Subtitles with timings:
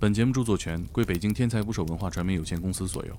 [0.00, 3.12] 本节目著作权归北京天才捕手文化传媒有限公司所有。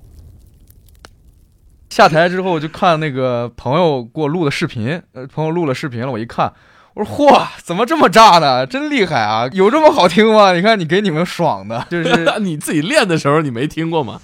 [1.89, 6.53] 下台之后就看那个朋友给我录的视频，呃，朋友录了视频了，我一看，
[6.93, 8.65] 我说嚯，怎么这么炸呢？
[8.67, 9.47] 真厉害啊！
[9.53, 10.53] 有这么好听吗？
[10.53, 14.21] 你看你给你们爽的，就 是你自己练的时候，你没听过吗？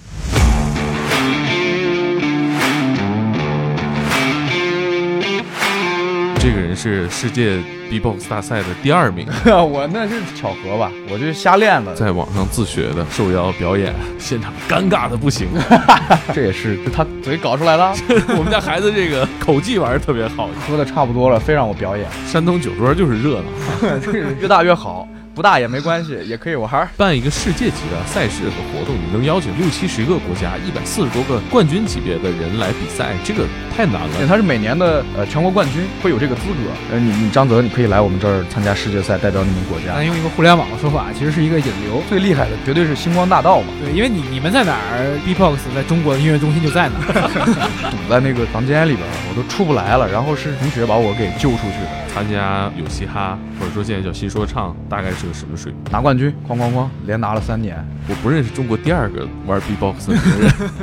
[6.42, 7.56] 这个人是世界
[7.88, 15.46] B-box 大赛的第二名， 我那是巧合吧，我就瞎练的，在网上自学的，受邀表演， 现场尴尬的不行。
[16.34, 17.94] 这也是他嘴搞出来的。
[18.36, 22.08] 我们家孩子这个口技玩的特别好，说的差不多了，非让我表演。
[22.26, 24.00] 山东酒桌就是热闹，
[24.40, 25.06] 越大越好。
[25.34, 26.88] 不大也没关系， 也可以玩儿。
[26.96, 34.26] 办一个世界级的赛事和活动，你能邀请六七十个国家、一百四十多个冠军级别的人来比赛，这个太难了。
[34.28, 36.70] 他是每年的呃全国冠军，会有这个资格。
[36.92, 39.94] 呃，你你张泽，你可以来我们这儿参加世界赛，代表你们国家。
[39.94, 42.02] 咱用一个互联网的说法，其实是一个引流。
[42.08, 43.68] 最厉害的绝对是星光大道嘛。
[43.80, 47.12] 对，因为你你们在哪儿，B-box 在中国的音乐中心就在哪儿。
[47.90, 50.10] 堵在那个房间里边，我都出不来了。
[50.10, 52.02] 然后是同学把我给救出去的。
[52.12, 55.92] 参加有嘻哈，或者说现在叫新说唱，大概是个什么水平？
[55.92, 57.76] 拿冠军，哐哐哐，连拿了三年。
[58.08, 60.22] 我不认识中国第二个玩 B-box 的人，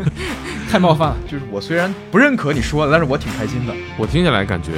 [0.72, 1.18] 太冒犯了。
[1.30, 3.74] 就是我虽然不认可你说的，但是我挺开心的。
[3.98, 4.72] 我听起来感觉，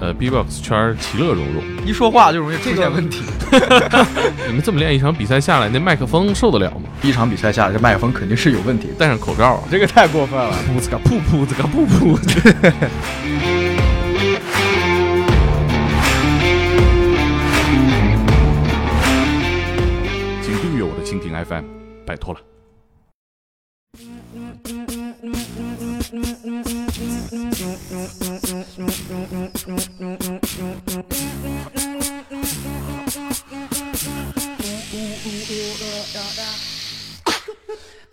[0.00, 3.22] 呃，B-box 圈其乐融融，一说话就容易出现问题。
[4.48, 6.88] 你们这么练一场比赛下来，那麦克风受得了吗？
[7.02, 8.88] 一场比赛下来，这麦克风肯定是有问题。
[8.98, 10.52] 戴上口罩啊，这个太过分了。
[10.66, 13.53] 噗呲个噗噗呲个噗噗。
[22.06, 22.40] 拜托了。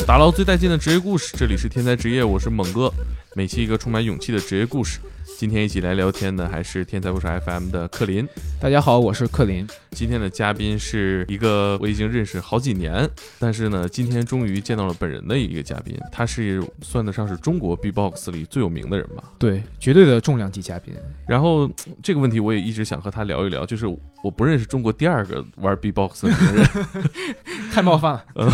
[0.05, 2.91] 打捞最带劲的职业故事，这里是天才职业，我是猛哥，
[3.35, 4.99] 每期一个充满勇气的职业故事。
[5.41, 8.29] 今天一起来聊天的还是天才不少 FM 的克林。
[8.59, 9.67] 大家好，我是克林。
[9.89, 13.09] 今天的嘉宾是一个我已经认识好几年，
[13.39, 15.97] 但是呢，今天终于见到了本人的一个嘉宾。
[16.11, 19.23] 他是算得上是中国 B-box 里最有名的人吧？
[19.39, 20.93] 对，绝对的重量级嘉宾。
[21.27, 21.67] 然后
[22.03, 23.87] 这个问题我也一直想和他聊一聊，就是
[24.23, 26.69] 我不认识中国第二个玩 B-box 的人，
[27.73, 28.25] 太冒犯了。
[28.35, 28.51] 嗯，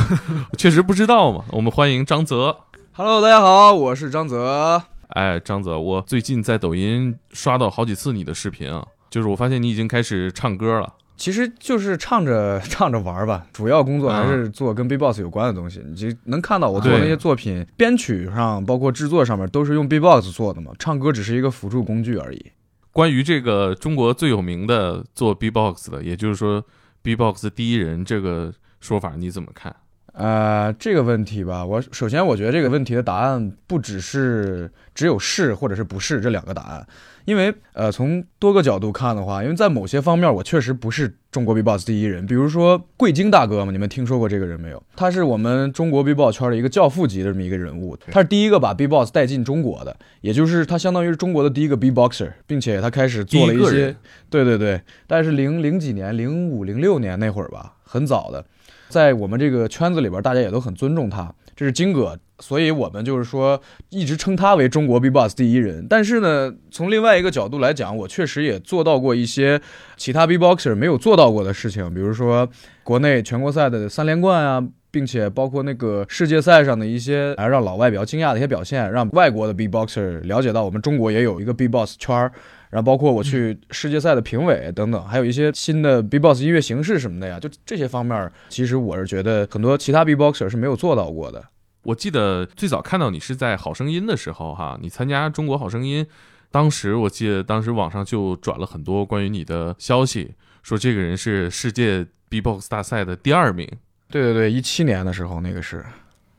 [0.58, 1.44] 确实不知道嘛。
[1.52, 2.56] 我们欢迎张泽。
[2.94, 4.82] Hello，大家好，我是张泽。
[5.08, 10.94] 哎，张泽，我最近在抖音刷到好几次你的视频啊，就是我发现你已经开始唱歌了。
[11.16, 15.82] 其实就是唱着 唱着玩吧，主要工作还是做跟 B-box 有关的东西。
[15.84, 22.52] 你就能看到我做那些作品，编曲上包括制作上面都是用 B-box 做的嘛，唱歌只是一个辅助工具而已。
[22.92, 26.64] 关于这个中国最有名的做 B-box 的，也就是说
[27.02, 29.76] B-box 第一人这个说法，你怎么看？
[30.18, 36.88] 呃，这个问题吧，我首先我觉得这个问题的答案不只是只有是或者是不是这两个答案，
[37.26, 44.82] 因为呃从多个角度看的话，因为在某些方面我确实不是中国 B-box 第一人，比如说贵京大哥嘛，你们听说过这个人没有？
[44.96, 53.96] 他是我们中国 B-box 圈的一个教父级的这么一个人物，他是第一个把 B-box 带进中国的，也就是他相当于是中国的第一个 B-boxer，并且他开始做了一些，
[54.32, 58.44] 对对对，但是零零几年，零五零六年那会儿吧，很早的。
[58.90, 65.86] 在我们这个圈子里边，大家也都很尊重他，这是金哥，所以我们就是说一直称他为中国 B-box 第一人。
[65.90, 69.62] 但是呢，从另外一个角度来讲，我确实也做到过一些
[69.96, 72.48] 其他 B-boxer 没有做到过的事情，比如说
[72.88, 82.32] 国内全国赛的三连冠啊，并且包括那个世界赛上的一些让老外比较惊讶的一些表现，让外国的 B-boxer 了解到我们中国也有一个 B-box 圈儿。
[82.70, 91.44] 然后包括我去世界赛的评委等等，还有一些新的 B-box 音乐形式什么的呀，就这些方面，其实我是觉得很多其他 B-boxer 是没有做到过的。
[91.84, 96.06] 我记得最早看到你是在《好声音》的时候，哈，你参加《中国好声音》，
[96.52, 103.70] 当时我记得当时网上就转了很多关于你的消息，说这个人是世界 B-box 大赛的第二名。
[104.10, 105.86] 对对对，一七年的时候那个是，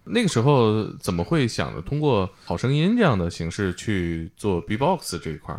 [0.05, 5.55] 那个时候怎么会想着通过《好声音》这样的形式去做 B-box 这一块？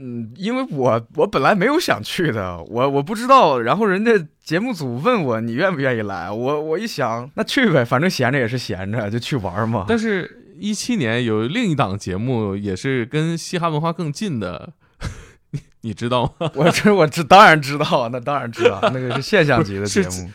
[0.00, 4.12] 嗯，因为我我本来没有想去的，我我不知道，然后人家
[4.44, 9.86] 节目组问我你愿不愿意来，我我一想那去呗，反正闲着也是闲着，就去玩嘛。
[9.88, 14.72] 但是，一七年有另一档节目也是跟嘻哈文化更近的，
[15.80, 16.50] 你你知道吗？
[16.54, 20.30] 我这我这当然知道，那当然知道，那个是现象级的 节目。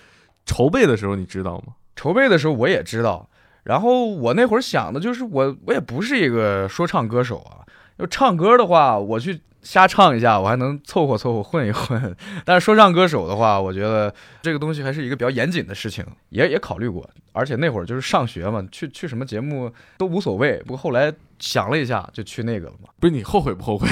[0.46, 1.74] 筹备的时候你知道吗？
[1.96, 3.30] 筹备的时候我也知道，
[3.64, 7.62] 然后我那会儿想的就是我我也不是一个说唱歌手啊，
[7.98, 9.42] 要唱歌的话我去。
[9.66, 12.14] 瞎唱一下，我还能凑合凑合混一混。
[12.44, 17.10] 但是说唱歌手的话，我觉得这个东西还是一个比较严谨的事情，也也考虑过。
[17.32, 20.58] 而且那会儿就是上学嘛，去去什么节目都无所谓。
[20.64, 22.90] 不过后来想了一下，就去那个了嘛。
[23.00, 23.88] 不是你后悔不后悔？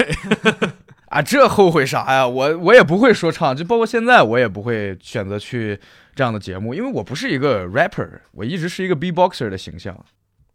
[1.11, 2.25] 啊，这后悔啥呀？
[2.25, 5.77] 我我也不会说唱，就包括现在我也不会选择去
[6.15, 9.93] 这样的节目，因为我不是一个 rapper，我一直是一个 b-boxer 的形象。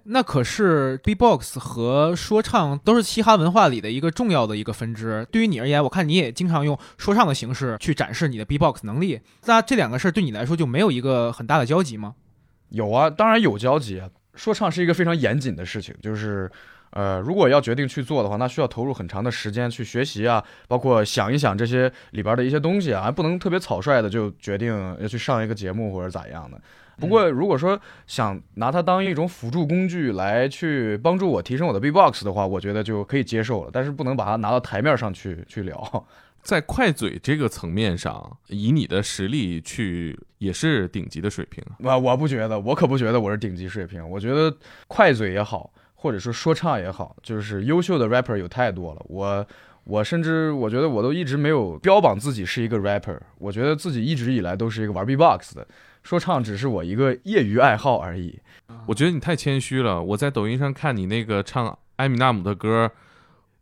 [0.05, 5.27] 那可是 B-box 和说唱都是嘻哈文化里的一个重要的一个分支。
[5.31, 9.21] 对于你而言，我看你也经常用说唱的形式去展示你的 B-box 能力。
[9.45, 12.15] 那这两个事儿对你来说就没有一个很大的交集吗？
[12.71, 14.09] 有啊，当然有交集啊。
[14.35, 16.51] 说唱是一个非常严谨的事情，就是
[16.91, 26.61] 呃，如果要决定去做的话，那需要投入很长的时间去学习啊，包括想一想这些里边的一些东西啊，还不能特别草率的就决定要去上一个节目或者咋样的。
[26.99, 33.71] 不过，如果说想拿它当一种辅助工具来去帮助我提升我的 B-box 的话，我觉得就可以接受了。
[33.71, 36.07] 但是不能把它拿到台面上去去聊。
[36.41, 41.63] 在快嘴这个层面上，以你的实力去也是顶级的水平。
[41.81, 44.09] 我我不觉得，我可不觉得我是顶级水平。
[44.09, 44.57] 我觉得
[44.87, 49.03] 快嘴也好，或者说说唱也好，就是优秀的 rapper 有太多了。
[49.09, 49.45] 我
[49.85, 53.19] 我甚至我觉得我都一直没有标榜自己是一个 rapper。
[53.39, 55.67] 我觉得自己一直以来都是一个玩 B-box 的。
[56.03, 58.39] 说唱只是我一个业余爱好而已。
[58.87, 60.01] 我觉得你太谦虚了。
[60.01, 62.91] 我在抖音上看你那个唱艾米纳姆的歌，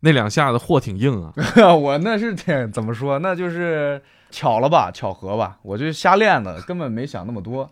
[0.01, 1.33] 那两下子货挺硬啊。
[1.73, 3.17] 我那是挺怎么说？
[3.19, 3.99] 那就是
[4.29, 5.57] 巧了吧，巧合吧。
[5.63, 7.69] 我就瞎练的，根本没想那么多。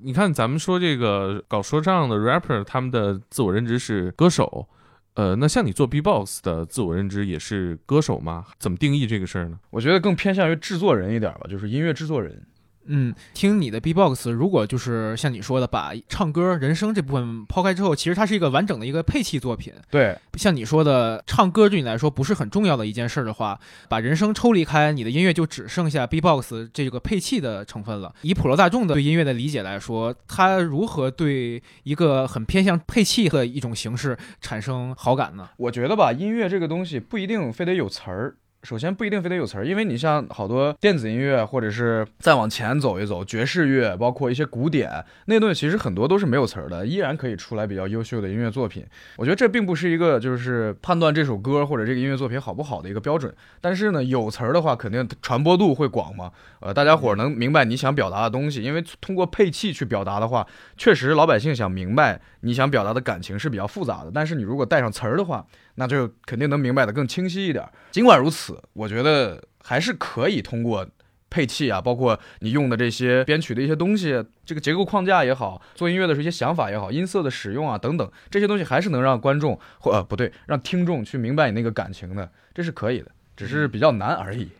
[0.00, 4.68] 你看，咱们说这个搞说唱的 rapper，他们的自我认知是歌手。
[5.14, 8.46] 呃，那像你做 B-box 的自我认知也是歌手吗？
[8.58, 9.58] 怎么定义这个事儿呢？
[9.70, 12.42] 我觉得更偏向于制作人一点吧，就是音乐制作人。
[12.86, 19.72] 嗯，听你的 B-box，如果就是像你说的，把唱歌、人声这部分抛开之后，其实它是一个完整的一个配器作品。
[19.90, 23.58] 对，像你说的，唱歌对你来说不是很重要的一件事的话，
[23.88, 28.12] 把人声抽离开，你的音乐就只剩下 B-box 这个配器的成分了。
[28.22, 35.48] 以普罗大众的对音乐的理解来说，它如何对一个很偏向配器的一种形式产生好感呢？
[35.56, 38.36] 我觉得吧，音乐这个东西不一定非得有词儿。
[38.62, 48.86] 首先不一定非得有词儿，因为你像好多电子音乐，或者是再往前走一走，爵士乐，包括一些古典那东西，其实很多都是没有词儿的，依然可以出来比较优秀的音乐作品。
[49.16, 53.34] 我觉得这并不是一个就是判断这首歌或者这个音乐作品好不好的一个标准。
[53.60, 56.30] 但是呢，有词儿的话，肯定传播度会广嘛。
[56.60, 64.12] 呃，大家伙儿能明白你想表达的东西，因为通过配器去表达的话，确实老百姓想明白你想表达的感情是比较复杂的。
[64.14, 65.44] 但是你如果带上词儿的话，
[65.76, 67.68] 那就肯定能明白的更清晰一点。
[67.90, 70.86] 尽管如此，我觉得还是可以通过
[71.30, 84.50] 配器啊，包括你用的这些编曲的一些东西，这个结构框架也好，做音乐的一些想法也好，音色的使用啊等等，这些东西还是能让观众或呃不对，让听众去明白你那个感情的，这是可以的，只是比较难而已。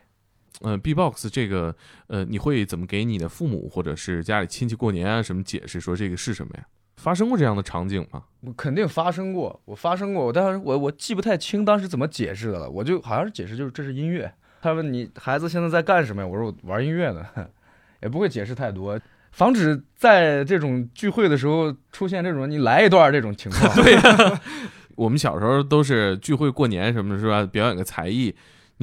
[0.61, 1.75] 嗯，B-box 这个
[2.07, 6.65] 呃，你会怎么给你的父母或者是家里亲戚过年啊什么解释说这个是什么呀？
[7.03, 8.23] 发生过这样的场景吗？
[8.55, 12.69] 肯定发生过，我发生过，但是我我记不太清当时怎么解释的了。
[12.69, 14.31] 我就好像是解释就是这是音乐。
[14.61, 16.27] 他问你孩子现在在干什么呀？
[16.27, 17.25] 我说我玩音乐呢，
[18.01, 18.97] 也不会解释太多，
[19.33, 23.75] 防止在这种聚会的时候出现这种你来一段这种情况。
[23.75, 24.41] 对呀，
[24.95, 27.45] 我们小时候都是聚会过年什么的，是吧？
[27.51, 28.33] 表演个才艺。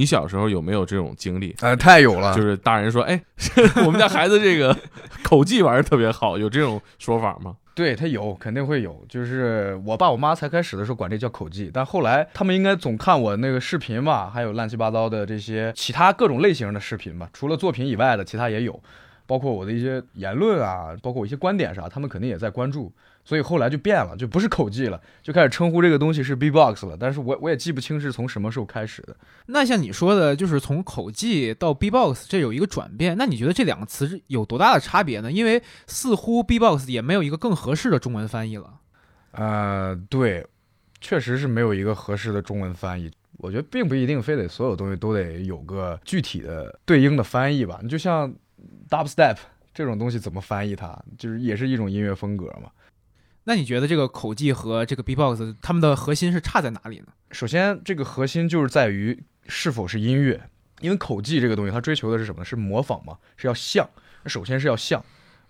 [0.00, 1.54] 你小时候有没有这种经历？
[1.60, 3.22] 呃，太有了，就是大人说，哎，
[3.84, 4.74] 我们家孩子这个
[5.22, 7.54] 口技玩的特别好，有这种说法吗？
[7.76, 9.04] 对他有，肯定会有。
[9.10, 18.82] 就是我爸我妈才开始的时候管这叫口技，但后来他们应该总看我那个视频吧，还有乱七八糟的这些其他各种类型的视频吧，除了作品以外的其他也有，
[19.26, 22.90] 包括我的一些言论啊，包括我一些观点啥，他们肯定也在关注。
[23.30, 26.96] 所以后来就变了，就不是口技了，就开始称呼这个东西是 B-box 了。
[26.98, 29.14] 但是我我也记不清是从什么时候开始的。
[29.46, 33.16] 那像你说的，就是从口技到 B-box，这有一个转变。
[33.16, 35.30] 那你觉得这两个词有多大的差别呢？
[35.30, 38.80] 因为似乎 B-box 也没有一个更合适的中文翻译了。
[39.30, 40.44] 呃，对，
[41.00, 43.08] 确实是没有一个合适的中文翻译。
[43.36, 47.78] 我觉得并不一定非得所有东西都得有个具体的对应的翻译吧。
[47.80, 48.34] 你就像
[48.88, 49.36] Dubstep
[49.72, 52.68] 这种东西怎么翻译它，就是也是一种音乐风格嘛。
[53.50, 57.06] 那你觉得这个口技和这个 B-box 它们的核心是差在哪里呢？
[57.32, 60.40] 首先，这个核心就是在于是否是音乐，
[60.80, 62.44] 因为口技这个东西它追求的是什么？
[62.44, 63.18] 是模仿嘛？
[63.36, 63.84] 是要像。
[64.26, 65.04] 首先是要像，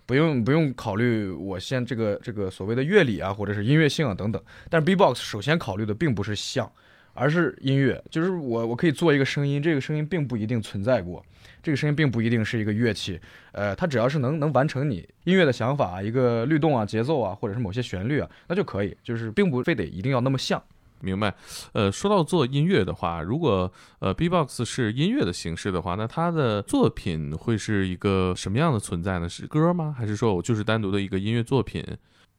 [0.07, 4.43] 不用不用考虑我现这个这个所谓的乐理啊，或者是音乐性啊等等。
[4.67, 6.71] 但是 B-box 首先考虑的并不是像，
[7.13, 11.23] 而是音乐，就是我我可以做一个声音，这个声音并不一定存在过。
[11.63, 13.19] 这个声音并不一定是一个乐器，
[13.51, 20.61] 呃，它只要是能能完成你音乐的想法，一个律动啊、节奏啊，或者是某些旋律啊，那就可以，就是并不非得一定要那么像。
[21.01, 21.33] 明白。
[21.73, 29.27] 呃，说到做音乐的话，如果呃 B-box 是音乐的形式的话，那它的作品会是一个什么样的存在呢？
[29.29, 29.95] 是歌吗？
[29.95, 31.83] 还是说我就是单独的一个音乐作品？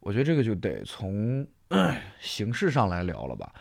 [0.01, 1.47] 我觉得这个就得从
[2.21, 3.53] 形式上来聊了吧。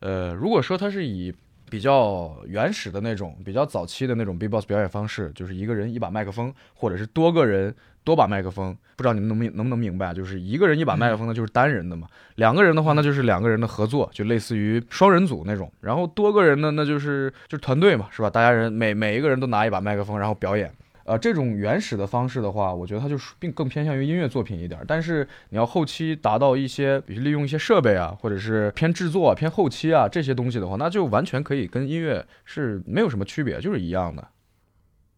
[0.00, 1.34] 呃，如果说它是以
[1.70, 7.74] 比较原始的那种、比较早期的那种 B-box 表演方式，就是一个人一把麦克风，或者是多个人
[8.04, 10.14] 多把麦克风，不知道你们能明能不能明白？
[10.14, 15.70] 就是一个人一把麦克风呢，就是单人的嘛；两个人的话，那就是两个人的合作，就类似于双人组那种。
[15.82, 18.30] 然后多个人呢，那就是就是团队嘛，是吧？
[18.30, 20.72] 大家人每每一个人都拿一把麦克风，然后表演。
[21.08, 24.78] 呃，这种原始的方式的话，我觉得它就是并更偏向于音乐作品一点。
[24.86, 34.28] 但是你要后期达到一些，比如利用一些设备啊，或者是偏制作、偏后期啊这些东西的话，那就完全可以跟音乐是没有什么区别，就是一样的。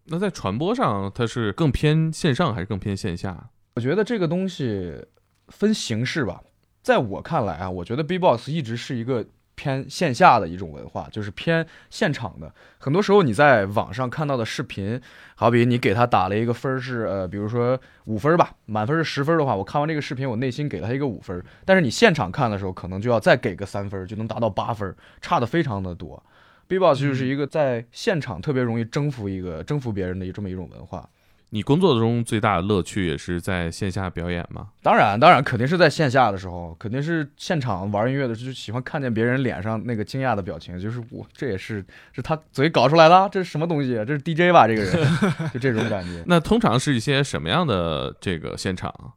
[0.04, 3.50] 那在传播上，它是更偏线上还是更偏线下？
[3.74, 4.94] 我觉得这个东西
[5.48, 6.40] 分形式吧。
[6.82, 9.26] 在我看来啊，我觉得 B-box 一直是一个。
[9.60, 12.50] 偏线下的一种文化，就是偏现场的。
[12.78, 14.98] 很多时候你在网上看到的视频，
[15.34, 21.44] 好比你给他打了一个分是呃，比如说五分吧，满分是十分的话，我看完这个视频，我内心给他一个五分。
[21.66, 26.22] 但是你现场看的时候，可能就要再给个三分，就能达到八分，差的非常的多。
[26.66, 31.06] B-box 就是一个在现场特别容易征服一个征服别人的这么一种文化。
[31.52, 34.68] 你工作中最大的乐趣也是在线下表演吗？
[34.82, 43.94] 当然，当然，肯定是在线下的时候，肯定是现场玩音乐的，就喜欢看见别人脸上那个惊讶的表情，就是我这也是是他嘴搞出来的，这是什么东西？
[44.06, 44.68] 这是 DJ 吧？
[44.68, 45.08] 这个人
[45.52, 46.22] 就这种感觉。
[46.26, 49.12] 那通常是一些什么样的这个现场？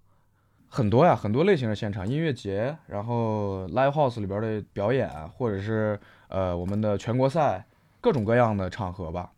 [0.70, 6.00] 很多呀，很多类型的现场，音乐节，然后 live house 里边的表演，或者是
[6.30, 7.63] 呃我们的全国赛，
[8.02, 9.30] 各种各样的场合吧。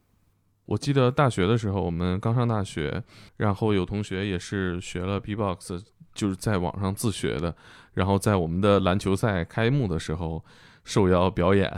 [0.65, 3.03] 我记得大学的时候，我们刚上大学，
[3.37, 7.55] 然后有同学也是学了 B-box，就是在网上自学的，
[7.93, 10.43] 然后在我们的篮球赛开幕的时候
[10.83, 11.71] 受邀表演，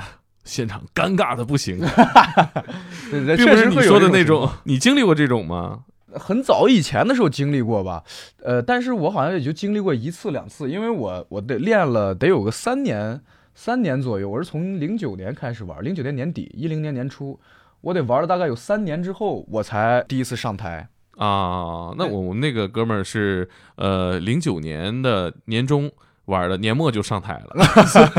[0.46, 1.79] 现场尴尬的不行。
[3.12, 4.50] 并不是你说的那种。
[4.63, 5.84] 你经历过这种吗？
[6.13, 8.01] 很早以前的时候经历过吧，
[8.41, 13.22] 呃，但是我好像也就经历过一次两次，因为我我得练了得有个三年
[13.53, 17.38] 三年左右，我是从零九年开始玩，零九年年底，一零年年初。
[17.81, 21.93] 我得玩了大概有三年之后，我才第一次上台啊。
[21.98, 25.91] 那我们那个哥们儿是呃零九年的年中
[26.25, 27.65] 玩的，年末就上台了，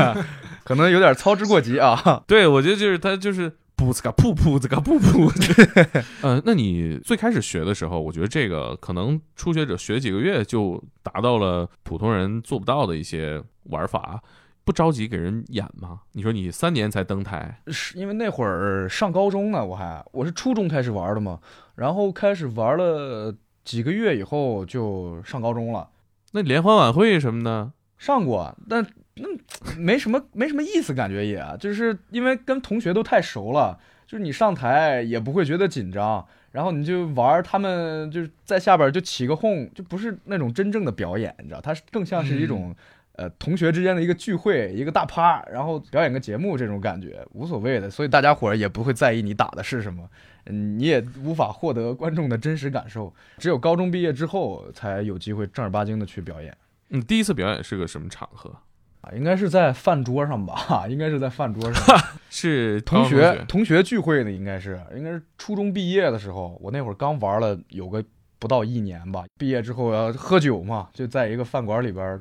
[0.63, 2.23] 可能有点操之过急啊。
[2.25, 6.03] 对，我觉得就是他就是噗呲嘎噗噗呲嘎噗噗。
[6.23, 14.21] 嗯，那你最开始学的时候，我觉得这个可能初学者学几个月就达到了普通人做不到的一些玩法。
[14.69, 16.01] 不着急给人演吗？
[16.11, 21.39] 你说你三年才登台，是因为那会儿上高中呢，我还我是初中开始玩的嘛，
[21.73, 23.33] 然后开始玩了
[23.65, 25.89] 几个月以后就上高中了。
[26.33, 28.85] 那联欢晚会什么的上过，但
[29.15, 29.27] 那
[29.75, 42.75] 没什么没什么意思，感觉也就是因为跟同学都太熟了，就是你上台也不会觉得紧张，然后你就玩，他们就是在下边就起个哄，就不是那种真正的表演，你知道，它是更像是一种。
[43.19, 50.09] 呃，同学之间的一个聚会，一个大趴，然后表演个节目，这种感觉无所谓的，所以大家伙儿也不会在意你打的是什么，
[50.45, 53.13] 嗯，你也无法获得观众的真实感受。
[53.37, 56.55] 只有高中毕业之后，才有机会正儿八经的去表演。
[56.91, 58.55] 嗯，第一次表演是个什么场合
[59.01, 59.11] 啊？
[59.13, 60.87] 应该是在饭桌上吧？
[60.87, 61.99] 应该是在饭桌上，
[62.31, 68.01] 是同学同学聚会的，应该是应该是初中毕业的时候，我那会儿刚玩了有个
[68.39, 69.25] 不到一年吧。
[69.37, 72.17] 毕业之后要喝酒嘛，就在一个饭馆里边。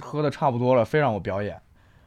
[0.00, 1.60] 喝的差不多了，非让我表演。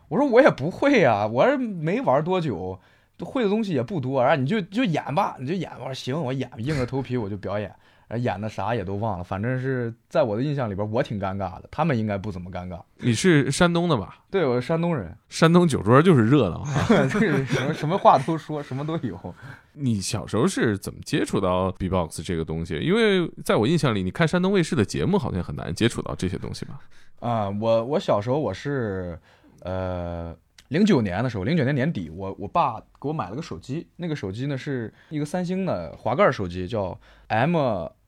[0.09, 2.79] 我说我也不会呀，我是没玩多久，
[3.19, 4.21] 会的东西也不多。
[4.23, 5.93] 然后你就就演吧，你就演吧。
[5.93, 7.73] 行，我演，硬着头皮我就表演。
[8.17, 11.63] 演的啥也都忘了，反正是在我的印象里边，我挺尴尬的。
[11.71, 12.79] 他们应该不怎么尴尬。
[12.97, 14.19] 你是山东的吧？
[14.29, 15.15] 对，我是山东人。
[15.29, 16.63] 山东酒桌就是热闹，
[17.07, 19.35] 什么什么话都说，什么都有。
[19.73, 22.77] 你小时候是怎么接触到 B-box 这个东西？
[22.79, 26.79] 因为在我印象里，你看山东卫视的节目，好像很难接触到这些东西吧？
[27.21, 29.17] 啊，我我小时候我是，
[29.61, 30.35] 呃，
[30.67, 37.55] 零九年的时候，零九年年底，我我爸给我买了个手机，那个手机呢是一个三星的滑盖手机，叫 M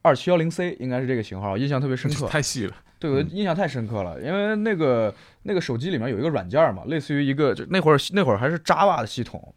[0.03, 2.27] 二七幺零 C，应该是这个型号，印象特别深刻。
[2.29, 9.55] 太细了，对我印象太深刻了，因为那个那个手机里面有一个软件嘛，类似于一个就那会儿那会儿还是 Java 的系统，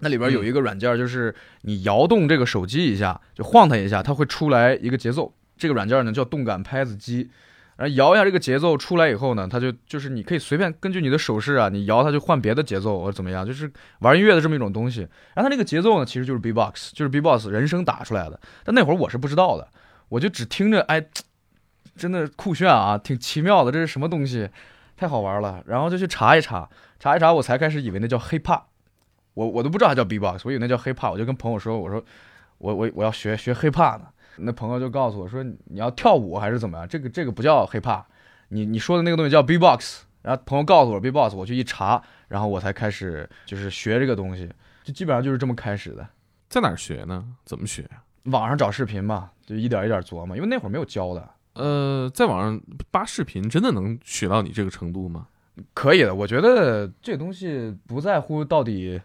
[0.00, 5.32] 那里边有一个软件，就是你摇动这个手机一下，就晃它一下，它会出来一个节奏。
[5.56, 7.30] 这个软件呢叫动感拍子机。
[7.76, 15.00] 然后摇一下这个节奏出来以后呢，它就就是你可以随便根据你的手势啊，你摇它就换别的节奏或者怎么样，就是玩音乐的这么一种东西。
[15.34, 18.40] 然后它那个节奏呢，其实就是 B-box，就是 B-box 人声打出来的。
[18.64, 19.68] 但那会儿我是不知道的，
[20.08, 21.04] 我就只听着，哎，
[21.96, 24.48] 真的酷炫啊，挺奇妙的，这是什么东西？
[24.96, 26.68] 太好玩了，然后就去查一查，
[27.00, 28.62] 查一查，我才开始以为那叫 hip hop，
[29.34, 32.00] 我我都不知道它叫 b-box，我以为那叫 hip hop，我就跟朋友说，我说
[32.58, 34.04] 我我我要学学 hip hop 呢，
[34.36, 38.04] 那朋友就告诉我说你要跳舞还是怎么样，这个这个不叫 hip hop，
[38.48, 44.50] 你你说的那个东西叫 b-box，然后朋友告诉我 b-box，我去一查，然后我才开始就是学这个东西，
[44.82, 46.06] 就基本上就是这么开始的，
[46.48, 47.24] 在哪儿学呢？
[47.44, 48.02] 怎么学呀？
[48.24, 51.28] 网上找视频嘛，就一点一点琢磨，因为那会儿没有教的。
[51.54, 52.60] 呃，在网上
[52.90, 55.28] 扒视频，真的能学到你这个程度吗？
[55.72, 59.00] 可以的，我觉得这个东西不在乎到底，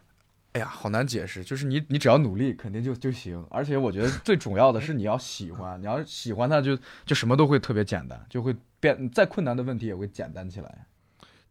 [0.53, 1.43] 哎呀，好难解释。
[1.43, 3.45] 就是你，你只要努力，肯定就就行。
[3.49, 10.85] 而且我觉得最重要的是你要喜欢，你要喜欢它，就就什么都会特别简单，就会变再困难的问题也会简单起来。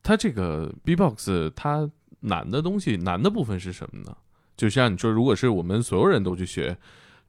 [0.02, 1.90] 它这个 B-box 它
[2.20, 4.16] 难的东西，难的部分是什么呢？
[4.56, 6.76] 就像你说，如果是我们所有人都去学。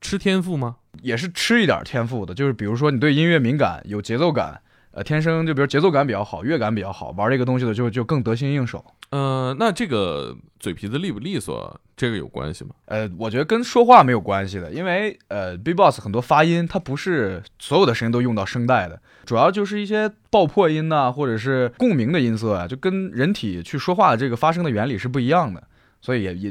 [0.02, 0.78] 吃天赋吗？
[1.02, 4.62] 也是吃一点天赋的，就是比如说你对音乐敏感，有节奏感，
[4.92, 8.84] 呃，天生就比如节奏感比较好，乐感比较好，玩这个东西的就就更得心应手。
[9.12, 12.72] 呃，那这个嘴皮子利不利索，这个有关系吗？
[12.86, 25.64] 呃，我觉得跟说话没有关系的，因为呃，B-box 很多发音它不是所有的声音都用到声带的，主要就是一些爆破音呐，或者是共鸣的音色啊，就跟人体去说话的这个发声的原理是不一样的，
[26.02, 26.50] 所以也也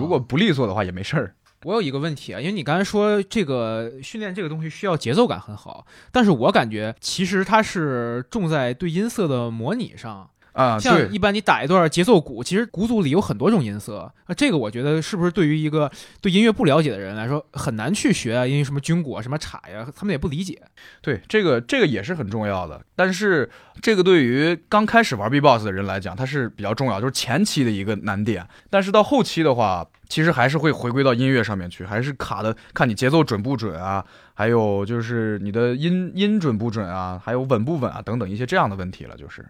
[0.00, 1.34] 如果不利索的话也没事儿。
[1.64, 10.30] 我有一个问题啊，因为你刚才说这个训练这个东西需要节奏感很好，但是我感觉其实它是重在对音色的模拟上。
[10.54, 14.32] 啊，像一般你打一段节奏鼓，其实鼓组里有很多种音色啊。
[14.36, 15.90] 这个我觉得是不是对于一个
[16.20, 18.46] 对音乐不了解的人来说很难去学啊？
[18.46, 20.62] 因为什么军鼓啊、什么镲呀，他们也不理解。
[21.02, 22.80] 对，这个这个也是很重要的。
[22.94, 23.50] 但是
[23.82, 28.46] 这个对于刚开始玩 B-box 的人来讲，它是比较重要，就是前期的一个难点。
[28.70, 39.44] 但是到后期的话，其实还是会回归到音乐上面去，还是卡的看你节奏准不准啊，还有就是你的音音准不准啊，还有稳不稳啊等等一些这样的问题了，就是。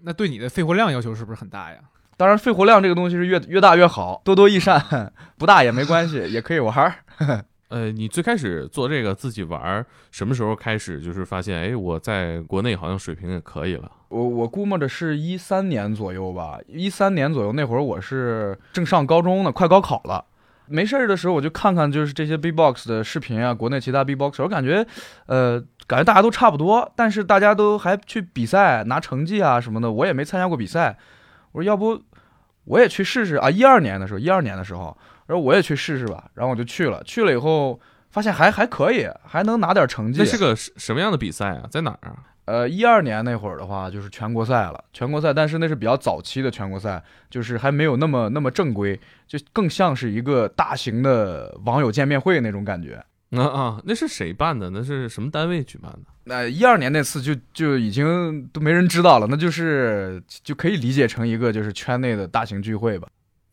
[0.00, 1.78] 那对你的肺活量要求是不是很大呀？
[2.16, 7.44] 当然，肺活量这个东西是越越大越好，多多益善， 不大也没关系，也可以玩儿。
[7.70, 13.90] 呃，你最开始做这个自己玩儿，什么时候开始就是发现，哎，我在国内好像水平也可以了。
[14.08, 20.24] 我我估摸着是一三年左右吧，一三年左右那会儿我是正上高中呢，快高考了，
[20.66, 24.86] 没事儿的时候我就看看就是这些 B-box 的视频啊，国内其他 B-box，我感觉，
[25.26, 25.64] 呃。
[25.86, 30.96] 感觉大家都差不多，但是大家都还去比赛拿成绩啊什么的，我也没参加过比赛。
[31.50, 32.00] 我说要不
[32.62, 33.50] 我也去试试啊？
[33.50, 34.96] 一二年的时候，一二年的时候，
[35.30, 36.28] 然后我也去试试吧。
[36.34, 40.18] 然后我就去了，去了以后发现还还可以，还能拿点成绩。
[40.18, 41.68] 那是个什么样的比赛啊？
[41.70, 42.16] 在哪儿啊？
[42.46, 53.00] 呃，一二年那会儿的话，就是全国赛了，全国赛，但是那是比较早期的全国赛，就是还没有那么那么正规，就更像是一个大型的网友见面会那种感觉。
[53.30, 54.68] 啊啊，那是谁办的？
[54.70, 56.00] 那是什么单位举办的？
[56.24, 63.06] 那一二年那次就就已经都没人知道了，那就是就可以理解成一个就是圈内的大型聚会吧。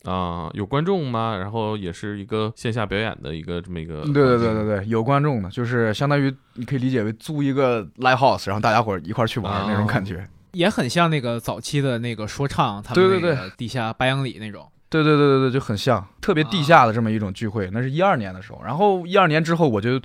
[0.08, 1.36] 啊，有观众吗？
[1.36, 4.02] 然后也是一个线下表演的一个这么一个。
[4.04, 14.66] 对对对对对，有观众的，就是相当于你可以理解为租一个 live house，然后大家伙一块去玩那种感觉，也很像那个早期的那个说唱，他们那个地下白杨里那种。
[14.90, 18.62] 对对对对对，就很像特别地下的这么一种聚会，那是一二年的时候。
[18.64, 20.00] 然后一二年之后，我就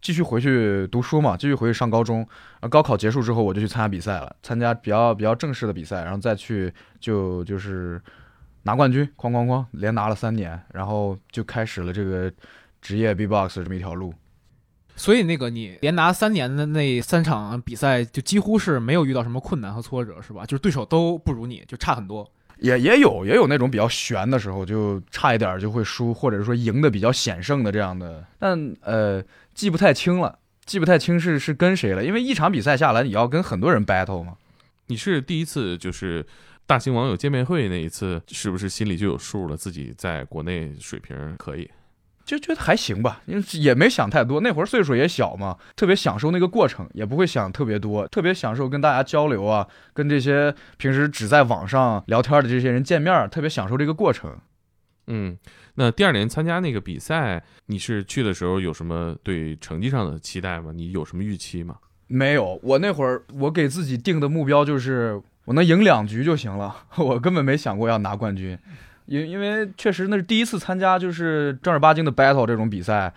[0.00, 2.24] 继续回去读书嘛，继续回去上高中。
[2.60, 8.00] 啊，高考结束之后，我就去参加比赛了，参加比较比较正式的比赛，然后再去就就是
[8.62, 12.30] 拿冠军，哐哐哐，连拿了三年，然后就开始了这个
[12.80, 14.12] 职业 B-box 这么一条路。
[14.96, 20.44] 所以那个你连拿三年的那三场比赛，就几乎是没有遇到什么困难和挫折，是吧？
[20.44, 22.28] 就是对手都不如你，就差很多。
[22.58, 29.22] 也也有也有那种比较悬的时候，就差一点就会输，或者说赢的比较险胜的这样的，但呃
[29.54, 34.34] 记不太清了，记不太清是是跟谁了，因为一场比赛下来你要跟很多人 battle 嘛。
[34.88, 36.26] 你是第一次就是
[36.68, 41.66] 大型网友见面会那一次，是不是心里就有数了，自己在国内水平可以？
[42.26, 44.42] 就觉得还行吧，因为也没想太多。
[44.42, 54.36] 那会儿岁数也小嘛，特别享受那个过程，也不会想特别多，特别享受跟大家交流啊，跟这些平时只在网上聊天的这些人见面，特别享受这个过程。
[55.06, 55.38] 嗯，
[55.76, 60.70] 那第二年参加那个比赛，你是去的时候有什么对成绩上的期待吗？
[60.74, 61.76] 你有什么预期吗？
[62.08, 68.56] 没有，我那会儿我给自己定的目标就是我能赢两局就行了， 我根本没想过要拿冠军。
[69.06, 73.10] 因因为确实那是第一次参加，就是正儿八经的 battle 这种比赛，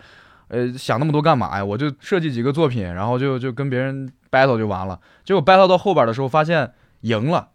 [0.48, 1.62] 呃，想那么多干嘛呀？
[1.62, 4.98] 我就设计几个作品，然后就就跟别人 battle 就完了。
[5.26, 7.48] 结果 battle 到后边的时候，发现赢了，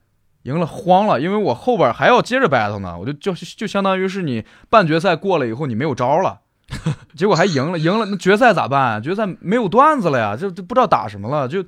[0.43, 2.95] 赢了慌了，因为我后边还要接着 battle 呢。
[2.99, 6.41] 我就就就相当于是你半决赛过了以后，你没有招了，
[7.17, 9.01] 结果还赢了，赢了那决赛咋办？
[9.01, 11.65] 决赛没有段子了呀，就就不知道打什么了，就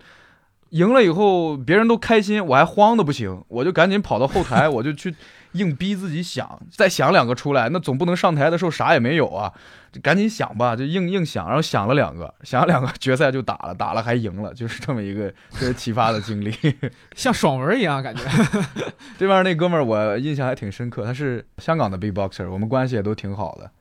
[0.69, 5.15] 赢了以后，别人都开心，我还慌的不行，我就赶紧跑到后台， 我就去
[5.53, 9.51] 硬逼自己想，再想两个出来，那总不能上台的时候啥也没有啊，
[9.91, 16.53] 就赶紧想吧，就硬硬想，然后想了两个，想了两个，决赛就打了，打了还赢了，就是这么一个特别奇葩的经历。
[17.15, 18.21] 像爽文一样感觉。
[19.17, 23.71] 这边那哥们儿我印象还挺深刻，他是香港的 B-boxer，我们关系也都挺好的。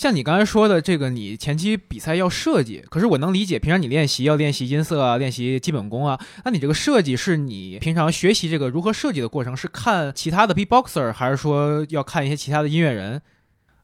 [0.00, 13.20] 像你刚才说的这个，你前期比赛要设计，可是我能理解，平常你练习要练习音色啊，练习基本功啊，那你这个设计是你平常学习这个如何设计的过程，是看其他的 B-boxer，还是说要看一些其他的音乐人？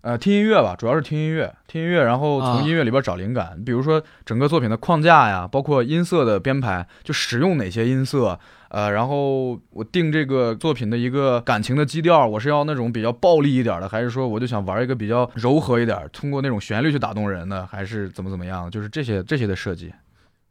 [0.01, 3.63] 呃，听音乐吧，主要是听音乐，听音乐，然后从音乐里边找灵感。
[3.63, 8.41] 比如说整个作品的框架呀，包括音色的编排，就使用哪些音色。
[8.69, 18.71] 呃，然后我定这个作品的一个感情的基调，我是要那种比较暴力一点的，还是说我就想玩一个比较柔和一点，通过那种旋律去打动人的，还是怎么怎么样？
[18.71, 19.93] 就是这些这些的设计。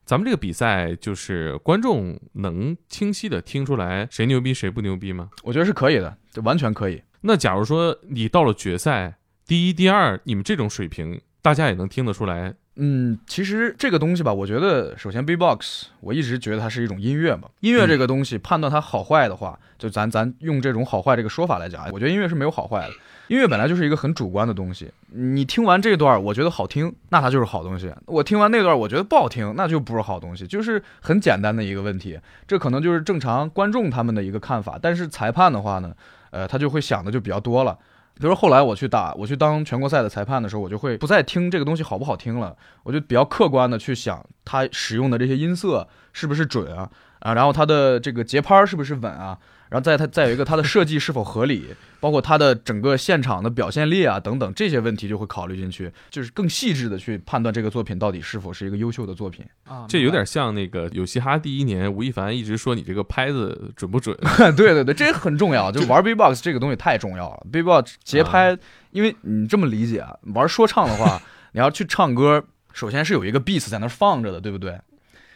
[0.06, 5.30] 咱们这个比赛就是观众能清晰的听出来谁牛逼谁不牛逼吗？
[5.44, 7.02] 我觉得是可以的，就完全可以。
[7.22, 9.16] 那假如说你到了决赛。
[9.48, 12.56] 第一、第二，你们这种水平，大家也能听得出来。
[12.78, 17.48] 嗯，其实这个东西吧，我觉得首先 B-box，我一直觉得它是一种音乐嘛。
[17.62, 22.94] 音乐这个东西，判断它好坏的话，就咱咱用这种好坏这个说法来讲，我觉得音乐是没有好坏的。
[23.28, 24.92] 音乐本来就是一个很主观的东西。
[25.12, 30.46] 你听完这段，我觉得好听，那它就是好东西；我听完那段，我觉得不好听，那就不是好东西。
[30.46, 32.20] 就是很简单的一个问题。
[32.46, 35.92] 这可能就是正常观众他们的一个看法，但是裁判的话呢，
[36.30, 37.80] 呃，他就会想的就比较多了。
[38.16, 49.38] 比如说后来我去打，我去当全国赛的裁判的时候，我就会不再听这个东西好不好听了，我就比较客观的去想他使用的这些音色是不是准啊啊，然后他的这个节拍是不是稳啊。
[49.70, 51.66] 然后再它再有一个它的设计是否合理，
[52.00, 59.86] 包括它的整个现场的表现力啊等等这些问题就会考虑进去，就是更细致的去判断这个作品到底是否是一个优秀的作品啊。
[59.90, 64.16] 这有点像那个有嘻哈第一年，吴亦凡一直说你这个拍子准不准？
[64.56, 67.46] 对对对，这很重要， 就玩 B-box 这个东西太重要了。
[67.52, 68.58] B-box 节拍，
[68.92, 71.22] 因为你这么理解啊，玩说唱的话，
[71.54, 74.80] 你要去唱歌，首先是有一个 beat 在那放着的，对不对？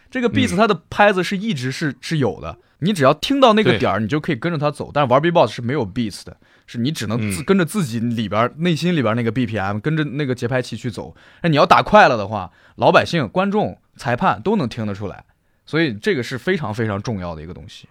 [0.10, 2.58] 这个 beats 它的拍子是一直是是有的。
[2.80, 4.90] 你只要听到那个点儿，你就可以跟着它走。
[4.94, 11.14] 但是玩 B-box 是没有 beats 的，是你只能自跟着自己里边内心里边那个 BPM，跟着那个节拍器去走。
[11.44, 15.26] 那你要打快了的话，老百姓、观众、裁判都能听得出来。
[15.66, 17.88] 所以这个是非常非常重要的一个东西。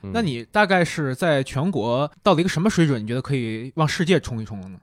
[0.00, 3.02] 那你大概是在全国到了一个什么水准？
[3.02, 4.78] 你觉得可以往世界冲一冲呢？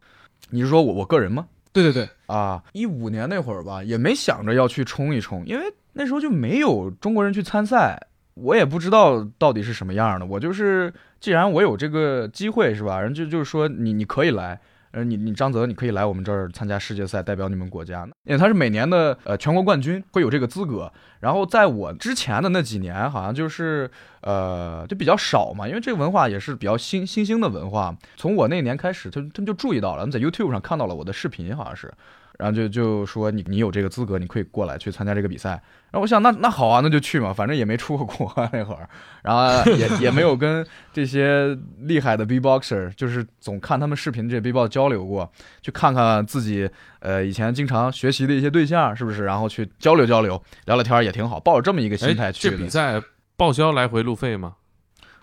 [0.51, 1.47] 你是说我我个人吗？
[1.83, 5.63] 对对对啊，一五年那会儿吧，也没想着要去冲一冲，因为
[5.93, 8.07] 那时候就没有中国人去参赛。
[8.33, 13.01] 我也不知道到底是什么样的，我就是，既然我有这个机会，是吧？
[13.01, 14.59] 人就就是说，你你可以来，
[14.91, 20.91] 呃，你你张泽，你可以来我们这儿参加世界赛，代表你们国家，因为他是每年的呃全国冠军，会有这个资格。
[21.19, 23.89] 然后在我之前的那几年，好像就是
[24.21, 27.95] 呃就比较少嘛，因为这个文化也是比较新新兴的文化。
[28.15, 31.93] 从我那年开始，他他们就注意到了，在 YouTube 上看到了我的视频，好像是。
[32.37, 35.49] 然后就就说你你有这个资格，你可以过来去参加这个比赛。
[35.89, 38.87] 然后我想那那好啊，那就去嘛，反正也没出过国那会儿，
[39.23, 46.69] 然后也也没有跟这些厉害的 B-boxer，就是总看他们视频这 B-box 交流过，去看看自己
[46.99, 52.49] 呃以前经常学习的一些对象是不是，然后去交流交流，聊聊天也挺好，抱着这么一个心态去。
[52.49, 53.01] 这比赛
[53.37, 54.55] 报销来回路费吗？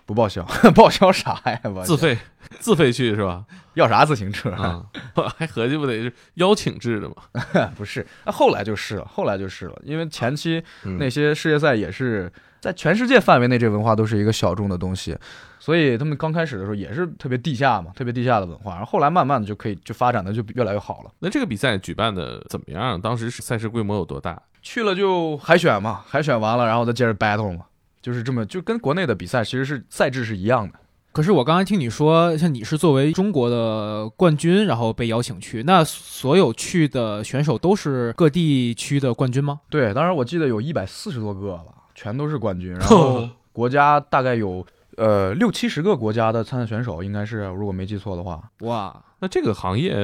[0.05, 0.43] 不报销，
[0.75, 1.59] 报销啥呀？
[1.83, 2.17] 自费，
[2.59, 3.43] 自费去是吧？
[3.73, 4.85] 要啥自行车啊？
[5.37, 7.15] 还合计不得是邀请制的吗？
[7.75, 9.81] 不是，那后来就是了，后来就是了。
[9.83, 10.63] 因为前期
[10.99, 15.17] 那些世界赛也是在全世界范围内，这文化都是一个小众的东西，
[15.59, 18.71] 所以他们刚开始的时候也是特别地下嘛，特别地下的文化。
[18.75, 21.11] 然后后来慢慢的就可以就发展的就越来越好了。
[21.19, 23.01] 那这个比赛举办的怎么样？
[23.01, 24.39] 当时赛事规模有多大？
[24.61, 27.65] 去了就海选嘛，海选完了，然后再接着 battle 嘛。
[28.05, 30.77] 就是这么，就跟国内的比赛其实是赛制是一样的。
[31.11, 39.59] 可是我刚才听你说，像你是作为中国的冠军，然后被邀请去，那所有去的选手都是各地区的冠军吗？
[39.71, 41.65] 对，当然我记得有一百四十多个了，
[41.95, 42.71] 全都是冠军。
[42.75, 44.63] 然后 国家大概有
[44.97, 48.41] 呃六七十个国家的参赛选手，应该是如果没记错的话。
[48.61, 49.03] 哇！
[49.19, 49.95] 那这个行业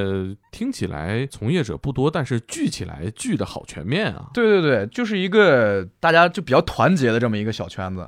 [0.51, 4.29] 听起来从业者不多，但是聚起来聚的好全面啊！
[4.33, 8.07] 对对对，就是一个大家就比较团结的这么一个小圈子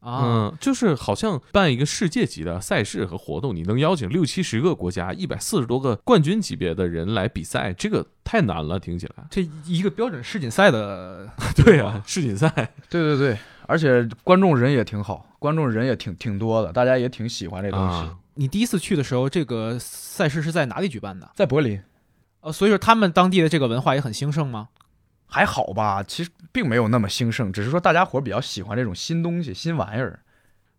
[0.00, 9.24] 啊，嗯，就是好像办一个世界级的赛事和活动，你能邀请六七十个国家、一百四十多个冠军级别的人来比赛，这个太难了，听起来。
[9.30, 12.50] 这一个标准世锦赛的， 对啊，世锦赛，
[12.88, 13.38] 对对对，
[13.70, 18.10] 而且观众人也挺好，观众人也挺挺多的，大家也挺喜欢这东西。
[18.34, 21.30] 你第一次去的时候，这个赛事是在哪里举办的？
[21.36, 21.80] 在柏林。
[22.40, 24.70] 呃，所以说他们当地的这个文化也很兴盛吗？
[25.26, 30.18] 还好吧，其实并没有那么兴盛，只是说大家伙儿比较喜欢这种新东西、新玩意儿。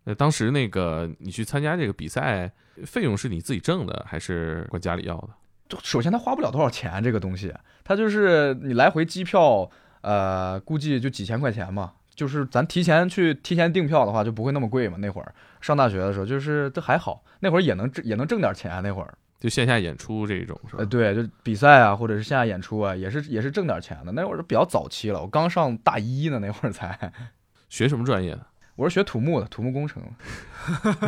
[0.04, 2.52] 那当时那个你去参加这个比赛，
[2.84, 5.30] 费用是你自己挣的，还是管家里要的？
[5.68, 9.70] 就首先他花不了多少钱，这个东西，他就是你来回机票，
[10.02, 11.92] 呃，估计就几千块钱嘛。
[12.14, 14.96] 就是咱提前去提前订票的话，就不会那么贵嘛。
[14.98, 18.82] 那会儿上大学的时候，就是这还好，那会儿也能挣也能挣点钱。
[18.82, 20.80] 那会儿，就线下演出这种是吧？
[20.80, 24.12] 呃，对，就比赛啊，或者是线下演出啊，也是也是挣点钱的。
[24.12, 27.12] 那会儿比较早期了，我刚上大一呢，那会儿才。
[27.68, 28.46] 学什么专业的？
[28.74, 30.02] 我是学土木的，土木工程。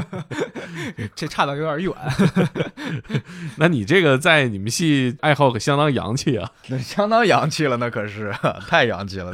[1.14, 1.92] 这差的有点远。
[3.56, 6.50] 那你这个在你们系爱好可相当洋气啊！
[6.68, 8.30] 那相当洋气了，那可是
[8.68, 9.32] 太洋气了。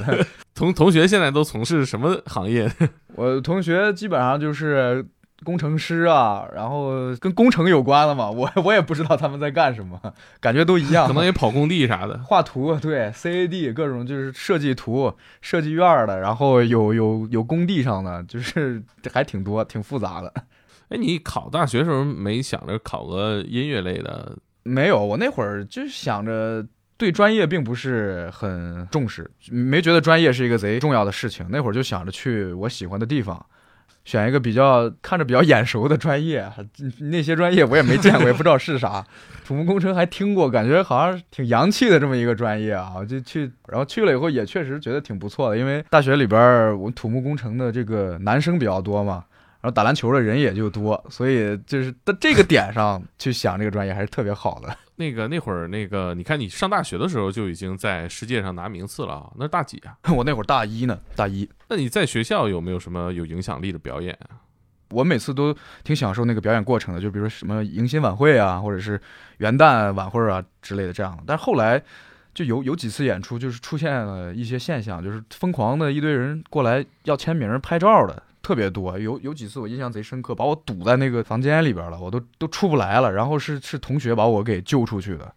[0.54, 2.70] 同同学现在都从事什么行业？
[3.16, 5.04] 我同学基本上就是
[5.44, 8.30] 工程师啊，然后跟工程有关的嘛。
[8.30, 10.00] 我我也不知道他们在干什么，
[10.40, 11.06] 感觉都一样。
[11.06, 20.32] 可能也跑工地啥的，画图，对，CAD 各种就是设计图，设计院的，然后有有有工地上的，就是 还挺多，挺复杂的。
[20.90, 24.36] 哎，你考大学时候没想着考个音乐类的？
[24.62, 26.66] 没有，我那会儿就想着
[26.98, 31.46] 对专业并不是很重视，没觉得专业是一个贼重要的事情。
[31.48, 33.46] 那会儿就想着去我喜欢的地方，
[34.04, 36.50] 选一个比较看着比较眼熟的专业。
[37.10, 39.04] 那些专业我也没见过，也不知道是啥。
[39.46, 49.24] 土木工程还听过，感觉好像挺洋气的这么一个专业啊，就去，然后去了以后也确实觉得挺不错的，因为大学里边我土木工程的这个男生比较多嘛。
[49.62, 54.74] 然后打篮球的人也就多，所以就是在这个点上去想这个专业还是特别好的。
[55.00, 59.96] 那个那会儿那个，你看你上大学的时候就已经在世界上拿名次了啊，那是大几啊？
[60.14, 61.48] 我那会儿大一呢，大一。
[61.68, 64.36] 那你在学校有没有什么有影响力的表演啊？
[64.90, 69.00] 我每次都挺享受那个表演过程的，就比如说什么迎新晚会啊，或者是
[69.38, 71.22] 元旦晚会啊之类的这样的。
[71.26, 71.82] 但是后来
[72.34, 78.22] 就有有几次演出，就是出现了一些现象，就是疯狂的一堆人过来要签名、拍照的。
[78.42, 83.12] 特别多，有有几次我印象贼深刻，把我堵在那个房间里边了，我都都出不来了。
[83.12, 85.32] 然后是是同学把我给救出去的。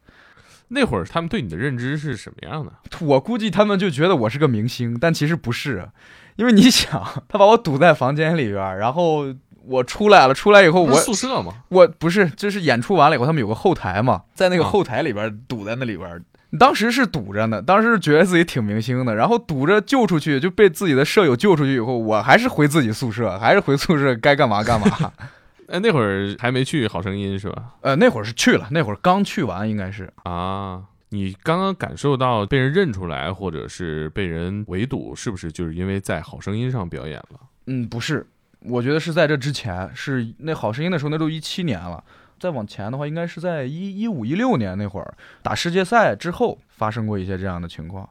[0.69, 2.71] 那会儿他们对你的认知是什么样的？
[3.05, 5.87] 我估计他们就觉得我是个明星，但其实不是。
[6.35, 9.25] 因为你想，他把我堵在房间里边，然后
[9.65, 16.23] 我出来了，出来以后我宿舍嘛，我不是，就是演出完了以后，他们有个后台嘛，在那个后台里边堵在那里边。
[16.59, 24.87] 当时是堵着呢，当时觉得自己挺明星的，然后堵着救出去，就被自己的舍友救出去以后，我还是回自己宿舍， 还是回宿舍该干嘛干嘛。
[25.67, 27.63] 哎，那会儿还没去好声音是吧？
[27.81, 30.83] 呃，那会儿是去了，那会儿刚去完应该是啊。
[31.09, 37.39] 你刚刚感受到被人认出来，或者是被人围堵，是不是就是因为在好声音上表演了？
[37.67, 38.25] 嗯，不是，
[38.61, 42.03] 我觉得是在这之前，是那好声音的时候，那都一七年了。
[42.43, 48.09] 再往前的话，应该是在一一五一六年那会儿打世界赛之后发生过一些这样的情况。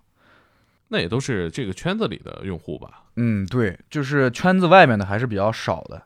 [0.88, 3.02] 那也都是这个圈子里的用户吧？
[3.16, 6.02] 嗯，对，就是圈子外面的还是比较少的。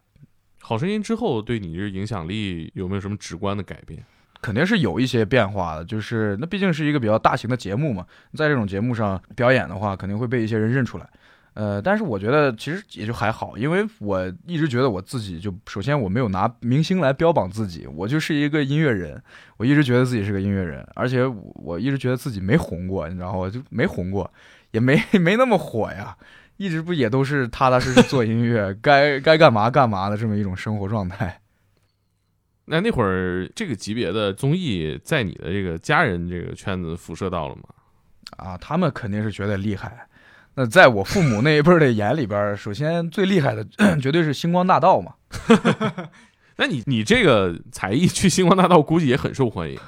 [0.60, 4.04] 好声音之后对你这影响力有没有什么直观的改变？
[4.42, 5.84] 肯定是有一些变化的。
[5.84, 11.08] 就是那毕竟是一个比较大型的节目嘛，在这种节目上表演的话，肯定会被一些人认出来。
[11.56, 19.18] 呃，但是我觉得其实也就还好，因为我一直觉得我自己就首先我没有拿明星来标榜自己，我就是一个音乐人，
[19.56, 23.48] 我一直觉得自己是个音乐人，而且我一直觉得自己没红过，你知道吗？
[23.48, 24.30] 就没红过，
[24.72, 26.14] 也没 没那么火呀，
[26.58, 31.40] 一直不也都是踏踏实实做音乐，该该干嘛干嘛的这么一种生活状态。
[32.68, 37.62] 那那会儿这个级别的综艺在你的这个家人这个圈子辐射到了吗？
[38.36, 40.06] 啊，他们肯定是觉得厉害。
[40.56, 43.64] 那在我父母那一辈的眼里边，首先最厉害的
[44.00, 45.12] 绝对是星光大道嘛。
[46.58, 49.78] 那你你这个才艺去星光大道，估计也很受欢迎。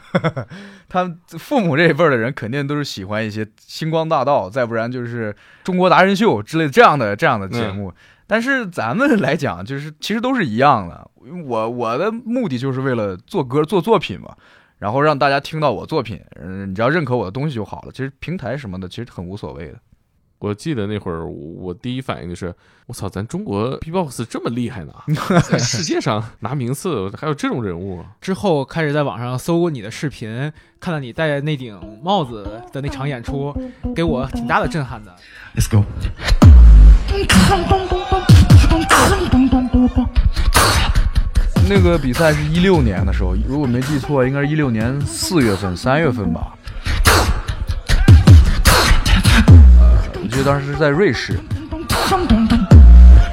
[0.87, 7.91] 他父母这一辈的人肯定都是喜欢一些星光大道，再不然就是中国达人秀之类的这样的这样的节目。
[8.27, 11.11] 但是咱们来讲，就是其实都是一样的。
[11.47, 14.37] 我我的目的就是为了做歌做作品嘛，
[14.77, 17.91] 然后让大家听到我作品，嗯，你只要认可我的东西就好了。
[17.91, 19.79] 其实平台什么的，其实很无所谓的。
[20.39, 22.55] 我记得那会儿，我第一反应就是，
[22.87, 24.93] 我操，咱中国 B-box 这么厉害呢，
[25.51, 28.05] 在世界上拿名次，还有这种人物。
[28.21, 33.53] 之后开始在网上搜过你的视频，看到你戴那顶帽子的那场演出，
[33.95, 35.13] 给我挺大的震撼的。
[35.57, 35.85] Let's go。
[41.69, 46.55] 那个比赛是一六年的时候，如果没记错，应该是一六年四月份、三月份吧。
[50.39, 51.37] 记得当时是在瑞士，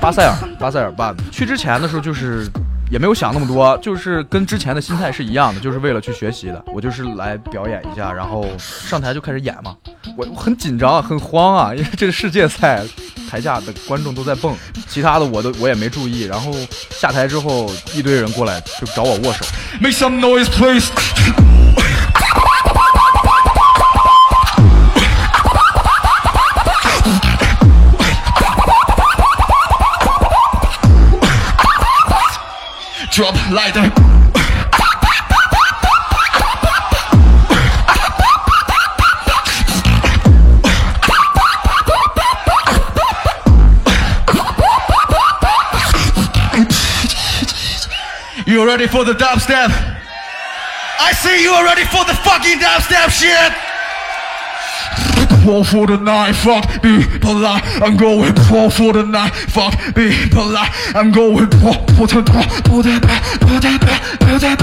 [0.02, 1.16] 巴塞尔，巴塞尔办。
[1.32, 2.48] 去之前的时候就是
[2.90, 6.66] 也没有想那么多，就是跟之前的心态是一样的，就是为了去学习的。
[6.74, 9.76] 我就是来表演一下，然后上台就开始演嘛。
[10.18, 12.84] 我很紧张，很慌啊，因为这是世界赛，
[13.30, 14.56] 台下的观众都在蹦，
[14.88, 16.24] 其他的我都我也没注意。
[16.24, 16.52] 然后
[16.90, 19.46] 下台之后，一堆人过来就找我握手。
[19.80, 20.90] Make some noise, please.
[33.16, 33.80] Drop lighter.
[48.46, 49.70] You ready for the dubstep?
[51.00, 53.65] I see you are ready for the fucking dubstep shit!
[55.46, 56.34] pro for the night.
[56.34, 57.64] Fuck be polite.
[57.80, 59.32] I'm going pro for the night.
[59.54, 60.72] Fuck be polite.
[60.96, 63.00] I'm going pro for the pro for the
[63.46, 63.78] pro the
[64.20, 64.58] pro the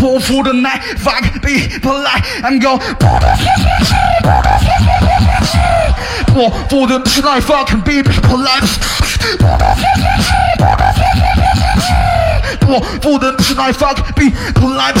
[0.00, 0.80] pro for the night.
[0.96, 2.24] Fuck be polite.
[2.42, 3.20] I'm going pro
[6.70, 7.42] for the night.
[7.44, 8.64] Fuck people, I'm.
[12.66, 14.92] 我不能吃奶饭，比不来。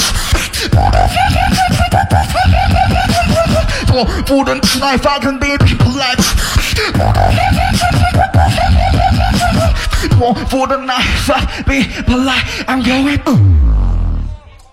[10.18, 10.96] 不不吃奶。
[12.06, 12.34] 不奶。
[12.66, 13.18] I'm going。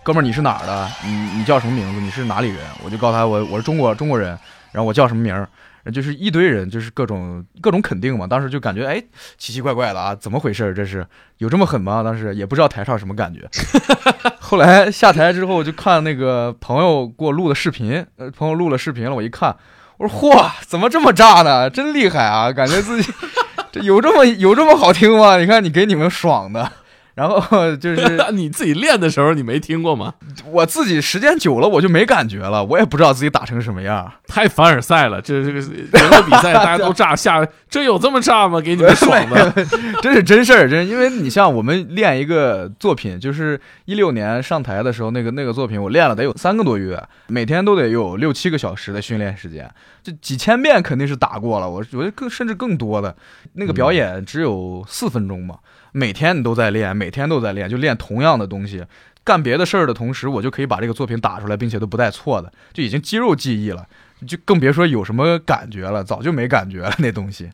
[0.03, 0.87] 哥们儿，你是哪儿的？
[1.03, 2.01] 你你叫什么名字？
[2.01, 2.57] 你是哪里人？
[2.83, 4.37] 我就告诉他我我是中国中国人，
[4.71, 5.47] 然后我叫什么名儿？
[5.91, 8.25] 就是一堆人，就是各种各种肯定嘛。
[8.25, 9.01] 当时就感觉哎
[9.37, 10.73] 奇奇怪怪的啊，怎么回事？
[10.73, 11.05] 这是
[11.37, 12.01] 有这么狠吗？
[12.03, 13.47] 当时也不知道台上什么感觉。
[14.39, 18.05] 后来下台之后就看那个朋友给我录的视频，
[18.37, 19.55] 朋友录了视频了，我一看，
[19.97, 21.69] 我说嚯，怎么这么炸呢？
[21.69, 22.51] 真厉害啊！
[22.51, 23.11] 感觉自己
[23.71, 25.37] 这有这么有这么好听吗？
[25.37, 26.71] 你看你给你们爽的。
[27.15, 30.13] 然后 就是 你自己练的时候，你没听过吗？
[30.51, 34.11] 我自己时间久了，我就没感觉了，我也不知道自己打成什么样。
[34.27, 38.59] 太凡尔赛了，这这个人的比赛大家都炸下，这有这么炸吗？
[38.59, 39.53] 给你们爽的，
[40.01, 49.69] 这是真事儿，真因为你像我们练一个作品，就是一六年上台的时候，那个那个作品我练了得有三个多月，每天都得有六七个小时的训练时间，
[50.03, 53.15] 这几千遍肯定是打过了，我我觉得更甚至更多的
[53.53, 55.55] 那个表演只有四分钟嘛。
[55.95, 58.83] 每天你都在练，每天都在练，就练同样的东西。
[59.23, 63.87] 干别的事儿的同时，我就可以把这个作品打出来，并且都不带错的，就已经肌肉记忆了，
[64.27, 67.49] 就更别说有什么感觉了，早就没感觉了那东西。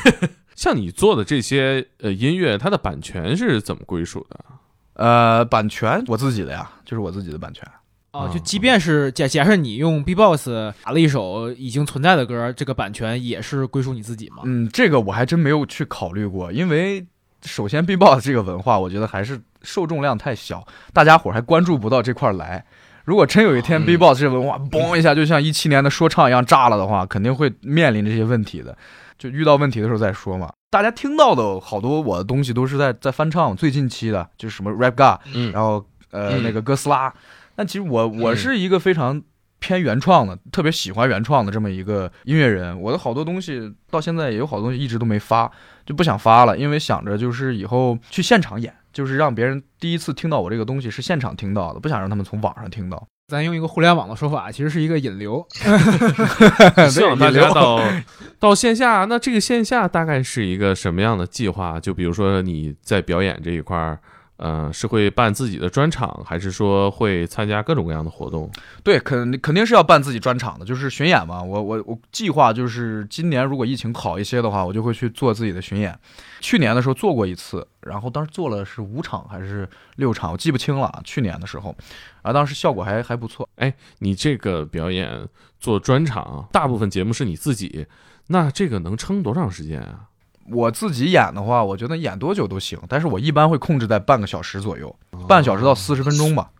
[0.54, 4.44] 像你做的这些呃音乐，它的版权是怎么归属的？
[4.92, 7.66] 呃，版权我自己的呀，就是我自己的版权。
[8.12, 10.48] 哦，就即便是假假设你用 B-box
[10.84, 14.42] 打了一首已经存在的歌，这个版权也是归属你自己吗？
[14.44, 17.06] 嗯，这个我还真没有去考虑过，因为。
[17.46, 22.64] 首先，B-box 这个文化，我觉得还是受众量太小，大家伙还关注不到这块来。
[23.04, 28.76] 如果真有一天 B-box 这个文化嘣一下，就像一七年的说唱一样炸了的话，肯定会面临这些问题的。
[29.16, 30.52] 就遇到问题的时候再说嘛。
[30.70, 37.14] 大家听到的好多我的东西都是在在翻唱，最近期的就是什么 Rap God，嗯，然后呃、嗯、那个哥斯拉。
[37.54, 39.22] 但其实我我是一个非常
[39.66, 42.80] 偏原创的，特别喜欢原创的这么一个音乐人。
[42.80, 45.50] 我的好多东西到现在也有好多东西一直都没发。
[45.84, 53.04] 就不想发了，因为想着就是以后去现场演，就是让别人第一次听到我这个东西是现场听到的，不想让他们从网上听到。
[53.26, 55.44] 咱用一个互联网的说法，其实是一个引流，
[56.90, 57.80] 希望大家到
[58.38, 59.04] 到线下。
[59.04, 61.80] 那这个线下大概是一个什么样的计划？
[61.80, 63.98] 就比如说你在表演这一块儿。
[64.36, 68.50] 呃，是会办自己的专场，还是说会参加各种各样的活动？
[68.82, 71.42] 对，肯肯定是要办自己专场的，就是巡演嘛。
[71.42, 75.98] 我我我计划就是今年如果疫情好一些的话，我就会去做自己的巡演。
[76.40, 81.00] 去年的时候做过一次，然后当时做了是五场还是六场，我记不清了。
[81.02, 81.74] 去年的时候，
[82.22, 83.48] 啊，当时效果还还不错。
[83.56, 85.26] 哎，你这个表演
[85.58, 87.86] 做专场，大部分节目是你自己，
[88.26, 90.08] 那这个能撑多长时间啊？
[90.50, 94.94] 我自己演的话，我觉得演多久都行，但是我一般会控制在半个小时左右，
[95.26, 96.50] 半小时到四十分钟吧。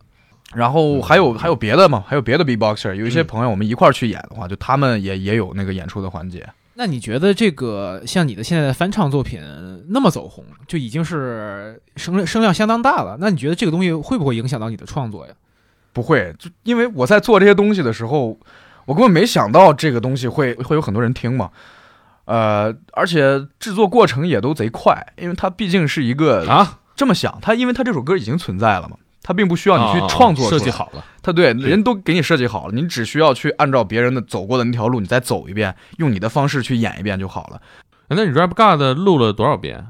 [0.53, 6.47] 然后还有还有别的嘛，还有别的 B-boxer，有一些朋友我们一块儿去演的话，就他们也也有那个演出的环节。
[6.75, 9.41] 那你觉得这个像你的现在的翻唱作品
[9.89, 13.17] 那么走红，就已经是声声量相当大了？
[13.19, 15.33] 那你觉得这个东西会不会影响到你的创作呀？
[15.91, 18.37] 不会，就因为我在做这些东西的时候，
[18.85, 21.49] 我根本没想到这个东西会会有很多人听嘛。
[22.27, 37.61] 呃，而且制作过程也都贼快，因为它毕竟是一个啊，这么想，它因为它这首歌已经存在了嘛，它并不需要你去创作、哦、设计好了，它对人都给你设计好了，你只需要去按照别人的走过的那条路，你再走一遍，用你的方式去演一遍就好了。
[38.09, 39.87] 那你 Rap God 录了多少遍？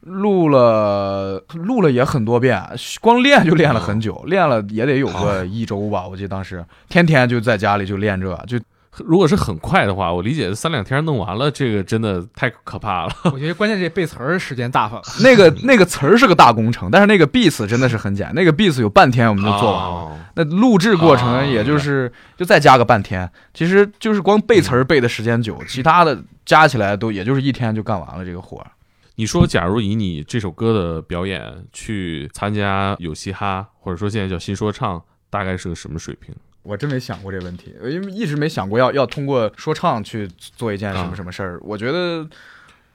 [0.00, 2.62] 录了录了也很多遍，
[3.00, 6.06] 光练就练了很久，练了也得有个一周吧。
[6.06, 8.60] 我记得当时天天就在家里就练这，就
[8.98, 13.12] 如果是很快的话，我理解三两天弄完了，这个真的太可怕了。
[13.32, 15.02] 我觉得关键这背词儿时间大发了。
[15.20, 19.90] 那个那个词儿是个大工程，但是那个 beats 真的是很简单，那个 beats 有半天我们就做完了。
[19.90, 28.66] 哦那录制过程啊也就是就再加个半天，其实就是光背词儿背的时间久，其他的加起来都也就是一天就干完了这个活儿。
[29.14, 31.40] 你说，假如以你这首歌的表演
[31.72, 36.34] 去参加有嘻哈，或者说现在叫新说唱，大概是个什么水平？
[36.64, 41.60] 我真没想过这问题，因为一直没想过要要通过说唱去做一件什啊么什么事儿。
[41.62, 42.26] 我觉得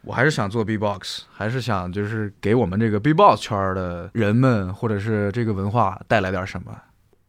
[0.01, 6.75] 我还是想做 B-box，还是想就是给我们这个 B-box 圈儿的人们或者是这个文化带来点什么。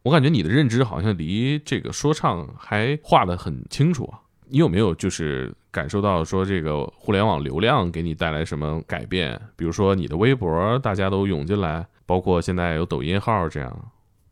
[0.03, 4.19] 我感觉你的认知好像离这个说唱还画得很清楚啊。
[4.49, 9.39] 你有没有就是感受到说这个互联网流量给你带来什么改变？
[9.55, 13.91] 比如说你的微博大家都涌进来，包括现在有抖音号这样。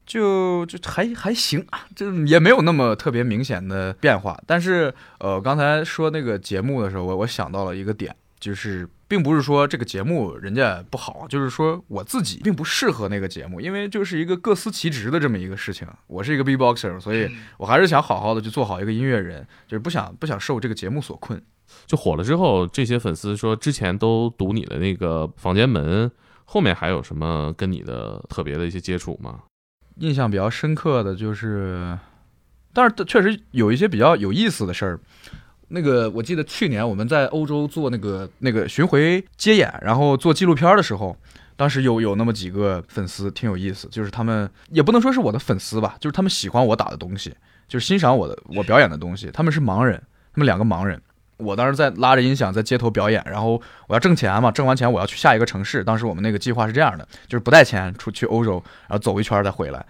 [0.10, 1.64] 就就还还行，
[1.95, 4.36] 就也没有那么特别明显的变化。
[4.47, 15.88] 但是，呃，刚才说那个节目的时候，我我想到了一个点，就是并不是说这个节目人家不好，就是说我自己并不适合那个节目，因为就是一个各司其职的这么一个事情。
[16.07, 17.30] 我是一个 B-boxer，所以
[17.60, 21.39] 我还是想好好的去做好一个音乐人，就是不想不想受这个节目所困。
[21.86, 26.10] 就火了之后，这些粉丝说之前都堵你的那个房间门，
[26.45, 29.41] 后面还有什么跟你的特别的一些接触吗？
[30.00, 31.97] 印象比较深刻的就是，
[32.74, 35.00] 但是确实有一些比较有意思的事儿。
[35.68, 41.16] 那个我记得去年我们在欧洲做那个那个巡回接演，然后做纪录片的时候，
[41.56, 47.36] 当时有有那么几个粉丝挺有意思，就是他们也不能说是我的粉丝吧，就是他们喜欢我打的东西，
[47.68, 49.30] 就是欣赏我的我表演的东西。
[49.32, 50.02] 他们是盲人，
[50.34, 51.00] 他们两个盲人。
[51.40, 55.84] 我当时在拉着音响在街头表演，然后我要挣钱嘛，挣完钱我要去下一个城市。
[55.84, 59.84] 当时我们那个计划是这样的，就是不带钱出去欧洲，然后走一圈再回来。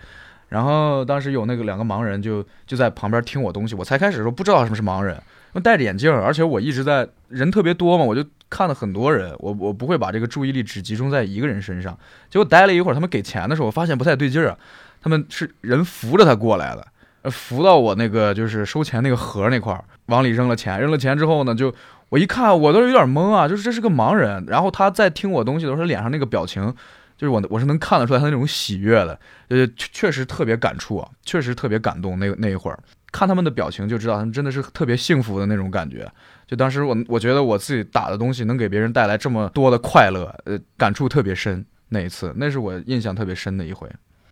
[0.47, 11.97] 然后当时有那个两个盲人就就在旁边听我东西，我才开始的时候不知道什么是盲人，因为戴着眼镜，而且我一直在人特别多嘛，我就看了很多人，我我不会把这个注意力只集中在一个人身上。
[12.29, 14.57] 结果待了一会儿，他们给钱的时候，我发现不太对劲儿，
[15.03, 16.87] 他们是人扶着他过来的，
[17.29, 21.73] 扶到我那个就是收钱那个盒那块儿，往里扔了钱，扔了钱之后呢，就
[22.09, 26.73] 我一看我都有点懵啊，就是这是个盲人，然后他在听我东西的时候，脸上那个表情。
[27.17, 29.19] 就是我，我是能看得出来他那种喜悦的，
[29.49, 32.17] 呃，确确实特别感触啊，确实特别感动。
[32.17, 32.79] 那那一会儿，
[33.11, 36.09] 看他们的表情就知道他们真的是特别幸福的那种感觉。
[36.47, 41.65] 就当时我，我觉得我自己打的东西能给别人带来这么多的快乐，呃，感触特别深。
[41.89, 43.89] 那一次，那是我印象特别深的一回。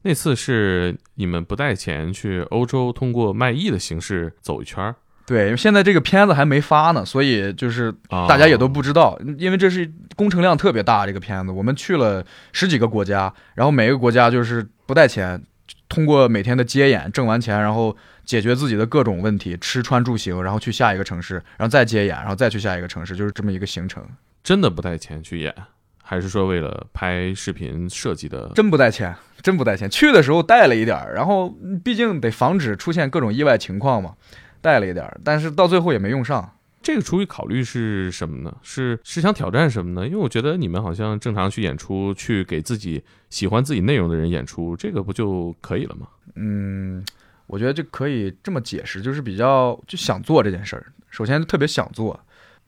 [0.07, 4.95] 那次是你们不带钱去欧洲，通过卖艺的形式走一圈儿，
[5.25, 11.05] 对，因为现在这个片子还没发呢，所以就是啊大家也都不知道，因为这是工程量特别大。
[11.05, 15.43] 这个片子我们去了十几个国家，然后每个国家就是不带钱，
[15.89, 17.93] 通过每天的接演挣完钱，然后
[18.23, 24.01] 解决自己的各种问题，吃穿住行，然后去下一个城市，然后再接演，然后再去下一个城市，就是这么一个行程。
[24.41, 25.53] 真的不带钱去演，
[26.09, 28.49] 还是说为了拍视频设计的？
[28.55, 29.89] 真不带钱，真不带钱。
[29.89, 34.15] 去的时候带了一点儿，然后嗯毕竟得防止出现各种意外情况嘛，
[34.61, 36.49] 带了一点儿，但是到最后也没用上。
[36.81, 38.55] 这个出于考虑是什么呢？
[38.61, 40.07] 是是想挑战什么呢？
[40.07, 46.07] 因为我觉得你们好像正常去演出，去给自己喜欢自己内容的人演出，这个不就可以了吗？
[46.35, 47.03] 嗯，
[47.47, 50.85] 我觉得这可以这么解释，就是比较就想做这件事儿。
[51.09, 52.17] 首先特别想做，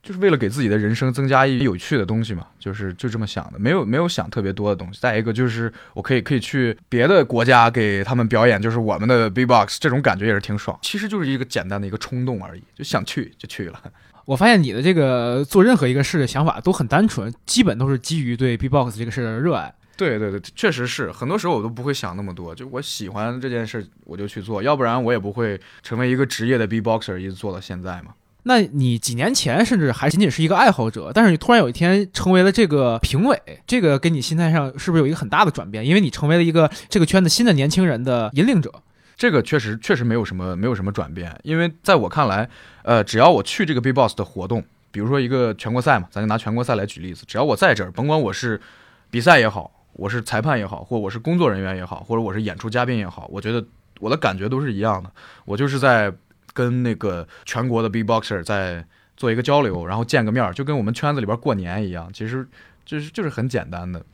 [0.02, 4.98] 就是为了给自己的人生增加一有趣的东西嘛，就是就这么想的，没有没有想特别多的东西。
[5.00, 10.78] 再一个就是我可以可以去别的国家给他们表演，就是我们的 B-box，这种感觉也是挺爽。
[10.82, 13.80] 其实就是一个简单的一个冲动而已，就想去就去了。
[14.24, 19.74] 我发现你的这个做任何一个事的想法都很单纯，基本都是基于对 B-box 这个事的热爱。
[19.96, 28.14] 对对对，确实是，很多时候我都不会想那么多，就我喜欢这件事我就去做，要不然我也不会成为一个职业的 B-boxer，一直做到现在嘛。
[28.42, 35.84] 那你几年前甚至还仅仅是一个爱好者，但是你突然有一天成为了这个评委，这个跟你心态上是不是有一个很大的转变？
[35.84, 38.72] 因为你成为了一个这个圈子新的年轻人的引领者。
[39.16, 42.48] 这个确实确实没有什么没有什么转变，因为在我看来，
[42.82, 48.58] 呃，只要我去这个 B-box 的活动，比如说一个全国赛嘛，咱就拿全国赛来举例子，只要我在这儿，甭管我是
[49.10, 53.62] 比赛也好，我是裁判也好，或我是工作人员也好，或者我是演出嘉宾也好，我觉得
[54.00, 55.12] 我的感觉都是一样的，
[55.44, 56.10] 我就是在
[56.52, 58.84] 跟那个全国的 B-boxer 在
[59.16, 62.46] 做一个交流，然后见个面儿，就跟我们圈子里边过年一样，其实
[62.84, 64.04] 就是就是很简单的。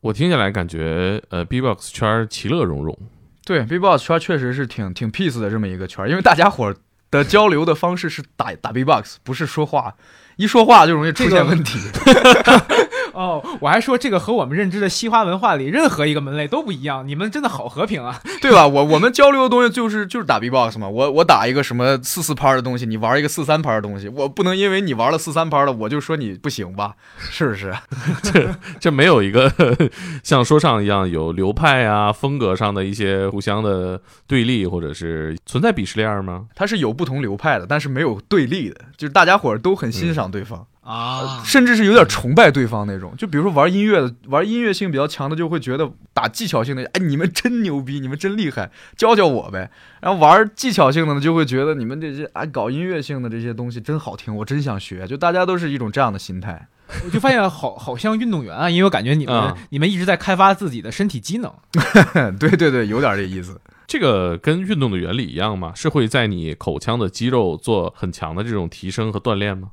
[0.00, 2.98] 我听下来感觉，呃，B-box 圈儿其乐融融。
[3.44, 6.76] 对，B-box 圈确实是挺挺 peace 的这么一个圈儿，因为大家伙儿
[7.10, 9.94] 的交流的方式是打打 B-box，不是说话，
[10.36, 11.78] 一说话就容易出现问题。
[13.14, 18.20] 哦，我还说这个和我们认知的西花文化里任何一个门类都不一样，你们真的好和平啊！
[18.42, 18.66] 对吧？
[18.66, 20.88] 我我们交流的东西就是就是打 B-box 嘛。
[20.88, 26.94] 我我打一个什么四四拍的东西，你玩一个四三拍的东西，我不能因为你玩了四三拍的，我就说你不行吧？
[27.18, 27.72] 是不是？
[28.22, 29.50] 这这没有一个
[30.22, 36.46] 像说唱一样有流派啊、风格上的一些互相的对立，或者是存在鄙视链吗？
[36.54, 40.66] 它是有不同流派的，但是没有对立的，就是大家伙都很欣赏对方。
[40.84, 43.14] 啊，甚至是有点崇拜对方那种。
[43.16, 49.70] 就比如说玩音乐的，玩音乐性比较强的，就会觉得打技巧性的，哎，你们真牛逼，你们真厉害，教教我呗。
[50.02, 55.06] 然后玩技巧性的呢，就会觉得你们这些哎搞音乐性的这些东西真好听，我真想学。
[55.06, 56.68] 就大家都是一种这样的心态。
[57.02, 61.50] 我就发现好好像运动员啊，因为我感觉你们、啊你们一直在开发自己的身体机能。
[62.38, 63.58] 对对对，有点这意思。
[63.86, 65.72] 这个跟运动的原理一样吗？
[65.74, 69.70] 是会在你口腔的肌肉做很强的这种提升和锻炼吗？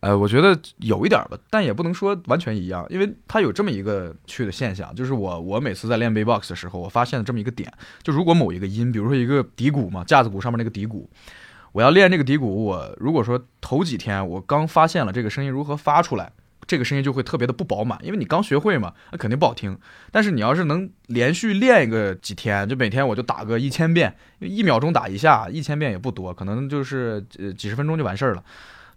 [0.00, 7.72] 呃，我觉得有一点吧，但也不能说完全一样，因为它有这么一个去的现象，就是我我每次在练 B-box 的时候，我发现了这么一个点，
[8.02, 11.10] 就如果某一个音，比如说一个底鼓嘛，架子鼓上面那个底鼓，
[11.72, 16.30] 我要练这个底鼓，我如果说头几天我刚发现了这个声音如何发出来，
[16.64, 19.76] 这个声音就会特别的不饱满，因为你刚学会嘛，那肯定不好听。
[20.12, 28.44] 但是你要是能连续练一个几天，就每天我就打个一千遍，一秒钟打一下，一千遍也不多，可能就是呃几十分钟就完事儿了。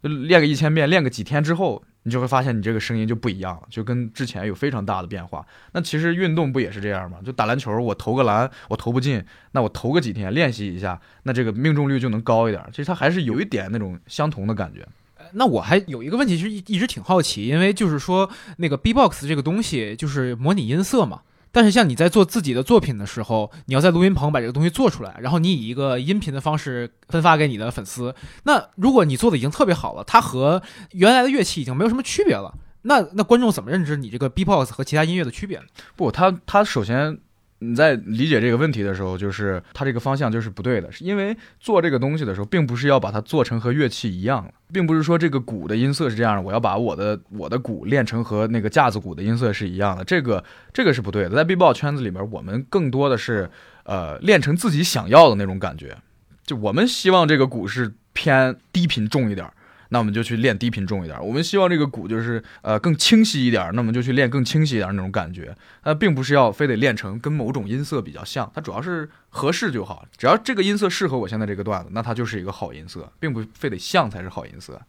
[0.01, 5.45] 练个一千遍，练个几天之后，你就会发现你这个声音就不一样了，就跟之前有非常大的变化。
[5.73, 7.19] 那其实运动不也是这样吗？
[7.23, 12.63] 就打篮球，我投个篮我投不进，那我投个几天练习一下，那这个命中率就能高一点。
[12.71, 14.87] 其实它还是有一点那种相同的感觉。
[15.33, 21.21] 那我还有一个问题，是一一直挺好奇，因为就是说那个 B-box 这个东西就是模拟音色嘛。
[21.51, 28.15] 但是像你在做自己的作品的时候，你要在录音棚把这个东西做出来，然后你以一个音频的方式分发给你的粉丝。
[28.43, 35.65] 那如果你做的已经特别好了，它和原来的乐器已经没有什么区别了，那那观众怎么认知你这个 B-box 和其他音乐的区别呢？
[35.95, 37.19] 不，它它首先
[37.63, 50.43] 你在理解这个问题的时候，就是他这个方向就是不对的，是因为做这个东西的时候，并不是要把它做成和乐器一样，并不是说这个鼓的音色是这样的，我要把我的我的鼓练成和那个架子鼓的音色是一样的，这个
[50.73, 51.35] 这个是不对的。
[51.35, 53.47] 在 B-box 圈子里面，我们更多的是
[53.83, 55.95] 呃练成自己想要的那种感觉，
[56.43, 59.47] 就我们希望这个鼓是偏低频重一点。
[59.93, 61.21] 那我们就去练低频重一点儿。
[61.21, 65.53] 我们希望这个鼓就是呃更清晰一点儿，那我们就去练更清晰一点儿那种感觉。
[65.83, 70.05] 它并不是要非得练成跟某种音色比较像，它主要是合适就好。
[70.17, 74.81] 只要这个音色适合我现在这个段子，那它就是一个好音色，并不非得像才是好音色。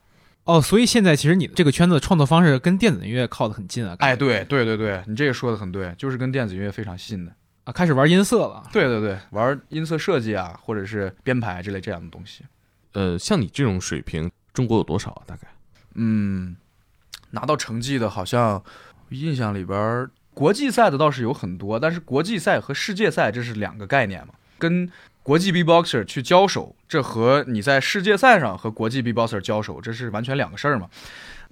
[0.45, 3.97] 哦，所以现在其实你的这个圈子的创作方式跟电子音乐靠得很近啊。
[3.99, 7.33] 哎，对对对对，你这个说的很对，就是跟电子音乐非常近的。
[7.65, 8.63] 啊，开始玩音色了。
[8.73, 12.45] 对对对，玩音色设计啊，或者是编排之类这样的东西。
[12.95, 15.23] 呃，像你这种水平，中国有多少啊？
[15.27, 15.49] 大概？
[15.95, 16.57] 嗯，
[17.31, 18.63] 拿到成绩的好像
[19.11, 24.91] 印象里边，国际赛的倒是有很多，但是国际赛和世界赛这是两个概念嘛，跟
[25.23, 30.89] 国际 B-boxer 去交手，这和你在世界赛上和国际 B-boxer 交手，这是完全两个事儿嘛。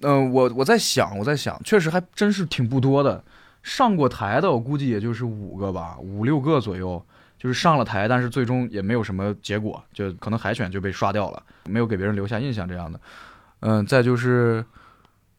[0.01, 3.23] 嗯、我我在想，我在想，确实还真是挺不多的。
[3.63, 7.05] 上过台的，我估计也就是五个吧，五六个左右。
[7.41, 13.01] 就是上了台，但是最终也没有什么结果，就可能海选就被刷掉了，没有给别人留下印象这样的。
[13.61, 14.63] 嗯，再就是，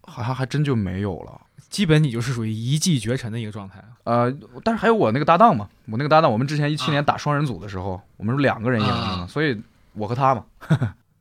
[0.00, 1.40] 好像还真就没有了。
[1.68, 3.86] 基本你就是属于一骑绝尘的一个状态啊。
[4.02, 10.44] 呃，但是还有我那个搭档嘛，我那个搭档，我们之前一七年打双人组的时候，我们是两个人赢的所以我和他嘛，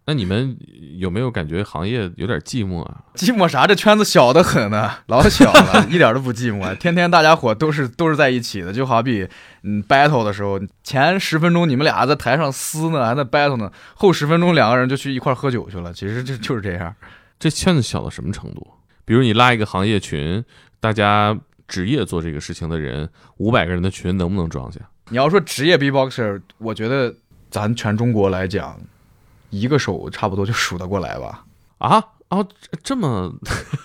[0.05, 0.57] 那你们
[0.97, 3.03] 有没有感觉行业有点寂寞啊？
[3.15, 3.67] 寂寞啥？
[3.67, 9.27] 这圈子小得很呢， 老小了， 一点都不寂寞，天天大家伙都是都是在一起的，就好比
[9.63, 16.93] 嗯 battle 的时候，前十分钟你们俩在台上撕呢，还在 battle 呢，后十分钟两个人就去一块喝酒去了，其实这就是这样。
[17.39, 18.67] 这圈子小到什么程度？
[19.05, 20.43] 比如你拉一个行业群，
[20.79, 21.37] 大家
[21.67, 24.79] 职业做这个事情的人，五百个人的群能不能装下？
[25.09, 27.13] 你要说职业 B-boxer，我觉得
[27.49, 28.79] 咱全中国来讲，
[29.51, 31.45] 一个手差不多就数得过来吧。
[31.77, 33.29] 啊哦，这这么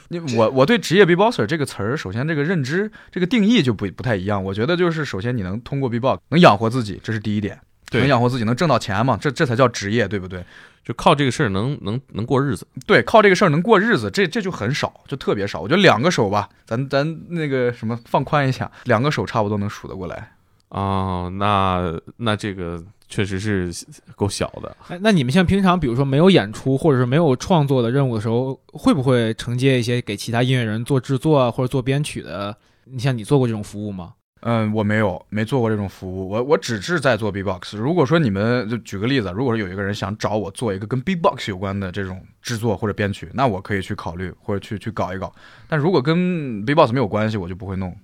[0.09, 4.43] 你 我我对职业 B-boxer 这个词儿，首先这个认知、这个定义就不不太一样。
[4.43, 7.61] 我觉得就是首先你能通过 B-box 能养活自己，这是第一点，
[7.91, 10.45] 能养活自己，能挣到钱嘛，这这才叫职业，对不对？
[10.85, 12.65] 就靠这个事儿能能能过日子？
[12.87, 15.61] 对，靠这个事儿能过日子，这这就很少，就特别少。
[15.61, 20.35] 我觉得两个手吧，咱咱那个什么放宽一下，两个手差不多能数得过来。
[20.69, 23.73] 哦，那那这个确实是
[24.15, 24.77] 够小的。
[24.89, 32.57] 哎，那你们像平常比如说没有演出或者是没有创作的任务的时候，会不会承接一些给其他音乐人做制作啊或者做编曲的？
[32.85, 34.15] 你像你做过这种服务吗？
[34.43, 37.75] 嗯，我没有没做过这种服务，我我只是在做 B-box。
[37.75, 45.35] 如果说你们就举个例子，如果说有一个人想找我做一个跟 B-box 有关的这种制作或者编曲，那我可以去考虑或者去去搞一搞。
[45.67, 47.97] 但如果跟 B-box 没有关系，我就不会弄。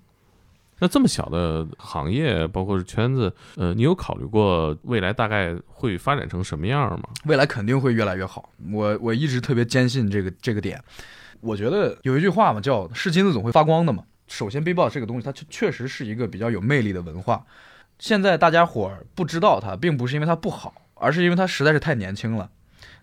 [0.83, 7.09] 那这么小的行业，包括是圈子，呃，你有考虑过未来大概会发展成什么样吗？
[7.27, 8.51] 未来肯定会越来越好。
[8.73, 10.83] 我我一直特别坚信这个这个点。
[11.41, 14.03] 我觉得有一句话嘛，叫“是金子总会发光的”嘛。
[14.27, 17.47] 首先，B-box 这个东西，它确确实是一个比较有魅力的文化。
[18.01, 22.51] 现在大家伙不知道它，并不是因为它不好，而是因为它实在是太年轻了。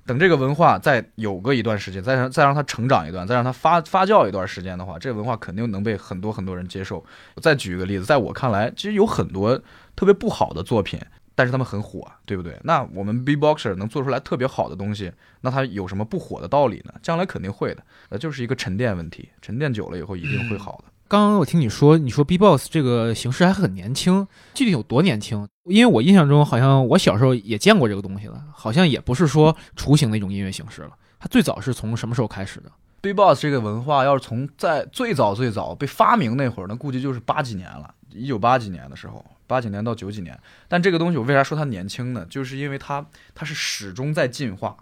[0.09, 7.05] 等这个文化再有个一段时间，再让再让它成长一段，再让它发发酵一段时间的话，这个文化肯定能被很多很多人接受。
[7.39, 9.61] 再举一个例子，在我看来，其实有很多
[9.95, 10.99] 特别不好的作品，
[11.35, 12.59] 但是他们很火，对不对？
[12.63, 16.93] 那我们 B-boxer 能做出来特别好的东西，那它有什么不火的道理呢？
[17.03, 20.85] 将来肯定会的，那，就是一个沉淀问题，沉淀久了以后一定会好的。
[21.07, 25.47] 刚刚我听你说，你说 B-box 这个形式还很年轻，具体有多年轻？
[25.69, 30.91] 因为我印象中好像我小时候也见过这个东西了，好像也不是说雏形的一种音乐形式了。
[31.19, 40.37] 它最早是从什么时候开始的？B-box 这个文化要是从在最早最早被发明那会儿，那估计就是八几年了，一九八几年的时候，八几年到九几年。
[40.67, 42.25] 但这个东西我为啥说它年轻呢？
[42.29, 43.05] 就是因为它
[43.35, 44.75] 它是始终在进化，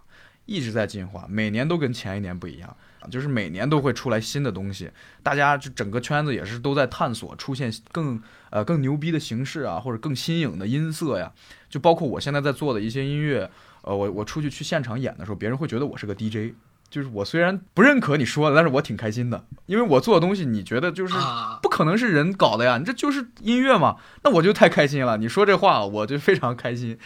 [0.45, 2.75] 一直在进化，每年都跟前一年不一样。
[3.09, 4.91] 就是每年都会出来新的东西，
[5.23, 8.21] 大家就整个圈子也是都在探索出现更
[8.57, 11.31] 呃更牛逼的形式啊，或者更新颖的音色呀。
[11.69, 13.49] 就包括我现在在做的一些音乐，
[13.81, 16.55] 呃，我我出去去现场演的时候，别人会觉得我是个 DJ。
[16.89, 21.13] 就是我虽然不认可你说的，但是我挺开心的，因为我做的东西你觉得就是
[21.61, 25.17] 不可能是人搞的呀，你这就是音乐嘛，那我就太开心了。
[25.17, 26.97] 你说这话我就非常开心，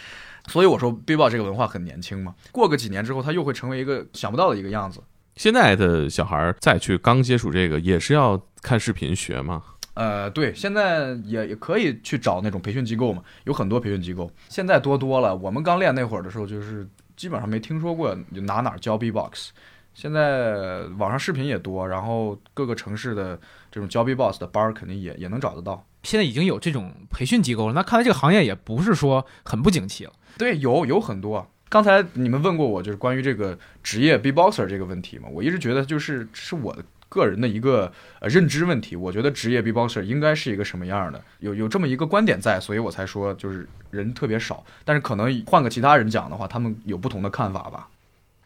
[0.46, 5.02] 所以我说 B-box 这个文化很年轻嘛，过个几年之后，它又会成为一个想不到的一个样子。
[5.34, 9.64] 现在的小孩再去刚接触这个，也是要看视频学吗？
[9.94, 15.36] 呃，对，现在也也可以去找那种培训机构嘛，有很多培训机构，现在多多了。
[15.36, 19.50] 我们刚练那会儿的时候，就是基本上没听说过就哪哪教 B-box。
[19.94, 23.38] 现在网上视频也多，然后各个城市的
[23.70, 25.84] 这种教 B-box 的班儿肯定也也能找得到。
[26.02, 30.12] 现在已经有这种培训机构了，那看来这个行业也不是说很不景气了。
[30.38, 31.46] 对，有有很多。
[31.68, 36.82] 刚才你们问过我，就是关于这个职业 B-boxer 这个问题嘛，我一直觉得就是是我的
[37.12, 38.96] 个人的一个呃认知问题。
[38.96, 44.64] 我觉得职业 B-boxer 应该是一个什么样的，有有这么一个观点在，所以我才说就是人特别少。
[44.84, 47.88] 但是可能换个其他人讲的话，他们有不同的看法吧。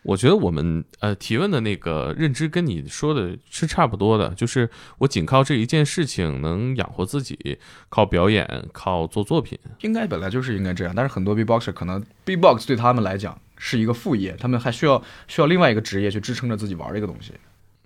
[0.02, 7.58] 我觉得我们呃提问的那个认知跟你说的是差不多的，就是我仅靠这一件事情能养活自己，
[7.88, 10.92] 靠表演，靠做作品，应该本来就是应该这样。
[10.94, 17.32] 但是很多 B-boxer 可能 B-box 对他们来讲是一个副业，他们还需要需要另外一个职业去支撑着自己玩这个东西。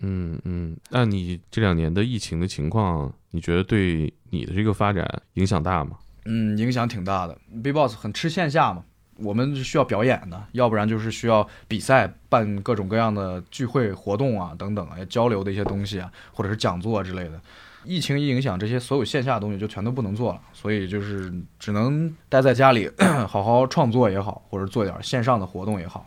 [0.01, 5.99] 嗯嗯，那你这两年的疫情的情况，你觉得对你的这个发展影响大吗？
[6.25, 7.37] 嗯，影响挺大的。
[7.63, 8.85] B-box 很吃线下嘛。
[9.23, 17.39] 我们是需要表演的，要不然就是需要比赛、办各种各样的聚会活动啊，等等啊，交流的一些东西啊，或者是讲座之类的。
[17.85, 22.91] 疫情一影响，这些所有线下的东西就全都不能做了，所以就是只能待在家里，
[23.29, 26.07] 好好创作也好，或者做点线上的活动也好，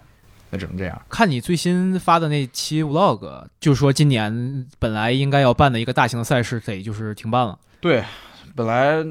[0.54, 1.02] 那只能这样。
[1.10, 7.60] 看你最新发的那期 vlog，就是说今年本来应该要办的一个大型的赛事，得就是停办了。
[7.82, 8.04] 对，
[8.56, 9.04] 本来。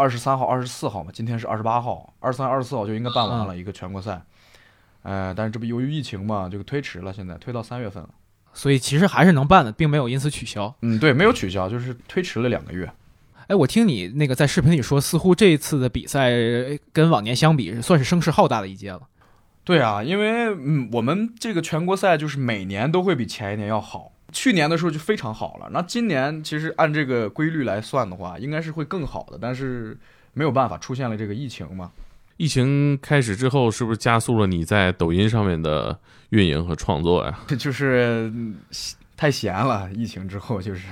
[0.00, 4.22] 二十三号、二十四号嘛，今天是二十八号，二三、二十四号就应该办完了一个全国赛，
[5.02, 8.08] 呃，但是这不由于疫情嘛，就推迟了，现在推到三月份了。
[8.54, 10.72] 所以其实还是能办的，并没有因此取消。
[10.82, 12.88] 嗯，对，没有取消，就是推迟了两个月。
[13.48, 16.30] 哎，我听你那个在视频里说，似乎这一次的比赛
[16.92, 19.00] 跟往年相比，算是声势浩大的一届了。
[19.68, 24.10] 对啊，因为嗯，我们这个全国赛就是每年都会比前一年要好。
[24.32, 29.94] 去年的时候就非常好了，那今年其实按这个规律来算的话，应该是会更好的，但是
[30.32, 31.90] 没有办法，出现了这个疫情嘛。
[32.38, 35.98] 疫情开始之后，是不是加速了你在抖音上面的
[36.30, 37.38] 运营和创作呀？
[37.58, 38.32] 就是
[39.18, 40.86] 太闲了，疫情之后就是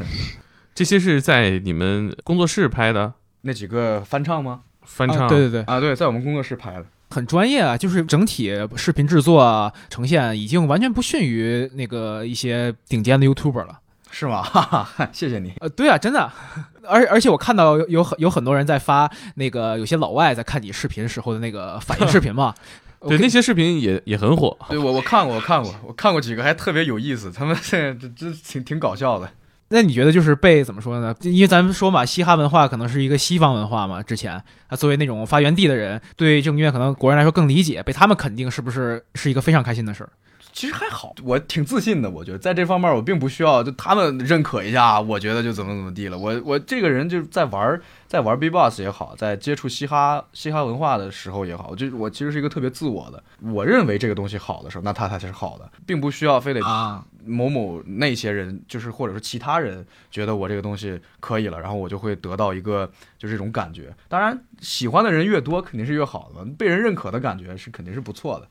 [0.74, 4.64] 这些是在你们工作室拍的那几个翻唱吗？
[4.82, 6.84] 翻唱，对对对，啊对，在我们工作室拍的。
[7.11, 13.78] 很专业啊，就是整体视频制作啊、呈现已经完全不逊于那个一些顶尖的 YouTuber 了，
[14.11, 14.42] 是吗？
[14.42, 15.54] 哈哈，谢谢你。
[15.61, 16.30] 呃，对啊，真的，
[16.86, 22.54] 而而且我看到有很有很多人在发那个有些老外在看你视频时候的那个反应视频嘛，
[23.09, 24.57] 对，那些视频也也很火。
[24.68, 29.30] 对我我看过，我看过，我看过几个还特别有意思，他们这这挺挺搞笑的。
[29.68, 31.14] 那你觉得就是被怎么说呢？
[31.22, 34.02] 因为咱们说嘛，嘻哈文化可能是一个西方文化嘛。
[34.02, 40.10] 之前啊，作为那种发源地的人，对这种音乐可能国人来说更理解，被他们肯定是不是是一个非常开心的事儿？
[40.52, 42.08] 其实还好，我挺自信的。
[42.08, 46.16] 我觉得在这方面我并不需要就他们认可一下，我觉得就怎么怎么地了。
[46.16, 53.22] 我我这个人就是在玩在玩 B-box 也好，在接触嘻哈嘻哈文化的时候也好，我就我其实是一个特别自我的。
[53.52, 63.94] 我认为这个东西好的时候，那它才是好的，并不需要非得啊，某某那些人，就是或者说其他人觉得我这个东西可以了，然后我就会得到一个就这种感觉。
[64.08, 68.48] 当然，喜欢的人越多，肯定是越好的，被人认可的感觉是肯定是不错的。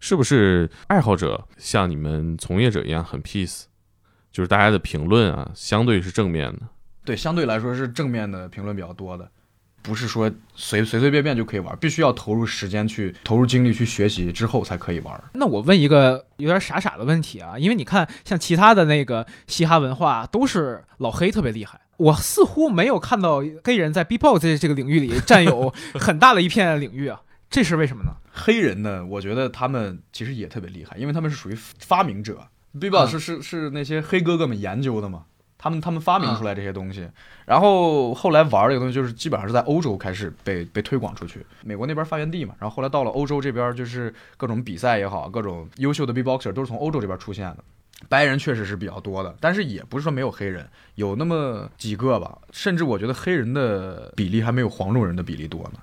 [0.00, 3.64] 是不是爱好者像你们从业者一样很 peace？
[4.30, 6.60] 就是大家的评论啊，相对是正面的。
[7.04, 9.30] 对，相对来说是正面的评论比较多的，
[9.82, 15.24] 不是说随随随便便就可以玩，必须要投入时间去投入精力去学习之后才可以玩。
[15.34, 28.12] 那我问一个有点傻傻的问题啊，因为你看，像其他的那个嘻哈文化都是老黑特别厉害，我似乎没有看到黑人在 B-box 这这个领域里占有 很大的一片领域啊，这是为什么呢？
[28.32, 32.48] 黑人呢，我觉得他们其实也特别厉害，因为他们是属于发明者。
[32.78, 35.24] B-box 是是是那些黑哥哥们研究的嘛，
[35.58, 37.08] 他们他们发明出来这些东西，
[37.44, 47.58] 然后后来玩这个东西，就是基本上是在欧洲开始被被推广出去，美国那边发源地嘛，然后后来到了欧洲这边，就是各种比赛也好，各种优秀的 B-boxer 都是从欧洲这边出现的。
[48.08, 55.80] 白人确实是比较多的，但是也不是说没有黑人，有那么几个吧，甚至我觉得黑人的比例还没有黄种人的比例多呢。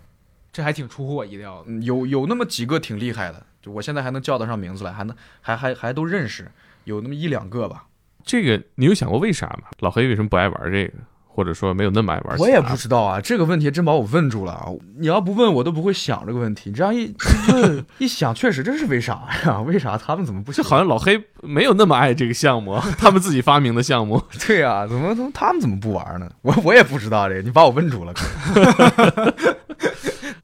[0.53, 1.65] 这还挺出乎我意料的。
[1.67, 6.49] 嗯有有那么几个挺厉害的，就我现在还能叫得上名字来，还能还还还都认识，
[6.86, 7.88] 有那么一两个吧。
[8.26, 9.69] 这个你有想过为啥吗？
[9.80, 10.93] 老黑为什么不爱玩这个，
[11.28, 12.38] 或者说没有那么爱玩？
[12.39, 14.65] 我也不知道啊，这个问题真把我问住了啊！
[14.97, 17.15] 你要不问我都不会想这个问题，你这样一一
[17.51, 19.61] 问一想，确实这是为啥呀？
[19.61, 20.51] 为啥他们怎么不？
[20.51, 24.19] 就好像老黑没有那么爱这个项目，他们自己发明的项目。
[24.47, 26.28] 对呀、怎么怎么他们怎么不玩呢？
[26.41, 28.13] 我我也不知道这个，你把我问住了。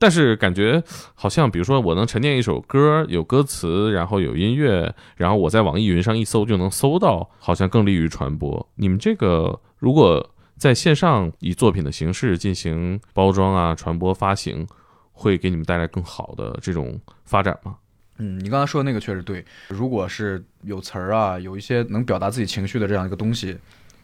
[0.01, 0.83] 但是感觉
[1.13, 8.67] 好像，比如说我能沉淀一首歌，有歌词，然后有音乐，然后我在网易云上一搜就能搜到，好像更利于传播。
[8.77, 10.27] 你们这个如果
[10.57, 14.65] 在线上以作品的形式进行包装啊、传播、发行，
[15.11, 17.75] 会给你们带来更好的这种发展吗？
[18.17, 19.45] 嗯，你刚才说的那个确实对。
[19.67, 23.55] 如果是有词儿啊，有一些能表达自己情绪的这样一个东西，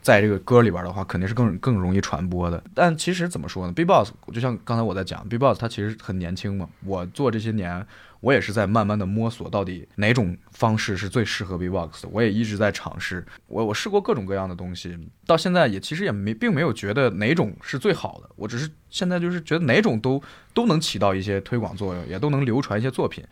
[0.02, 2.64] 在这个歌里边的话，肯定是更更容易传播的。
[2.74, 6.70] 但其实怎么说呢？B-box 就像刚才我在讲，B-box 它其实很年轻嘛。
[6.86, 7.86] 我做这些年，
[8.22, 12.10] 我也是在慢慢的摸索到底哪种方式是最适合 B-box 的。
[12.12, 18.30] 我也一直在尝试，我我试过各种各样的东西，到现在也其实也没并没有觉得哪种是最好的。
[18.38, 20.22] 我只是现在就是觉得哪种都
[20.54, 23.24] 都能起到一些推广作用，也都能流传一些作品。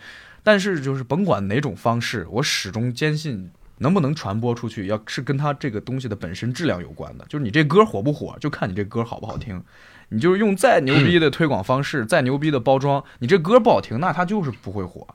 [0.43, 7.25] 但是就是甭管哪种方式，我始终坚信能不能传播出去，要是跟它这个东西的本身质量有关的。
[7.29, 9.61] 就是你这歌火不火，就看你这歌好不好听。
[10.09, 15.07] 你就是用再牛逼的推广方式，再牛逼的包装，你这歌不好听，那它就是不会火。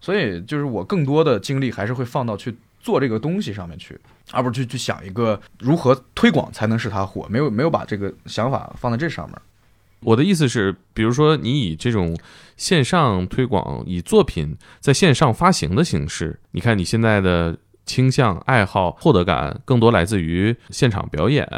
[0.00, 3.98] 所以就是我更多的精力还是会放到去做这个东西上面去，
[4.32, 7.26] 而不是去去想一个如何推广才能使它火。
[7.30, 9.38] 没有没有把这个想法放在这上面。
[10.00, 12.14] 我的意思是，比如说你以这种
[12.58, 21.48] 线上推广，以作品在线上发行的形式，你看你现在的倾向、爱好、获得感更多来自于现场表演。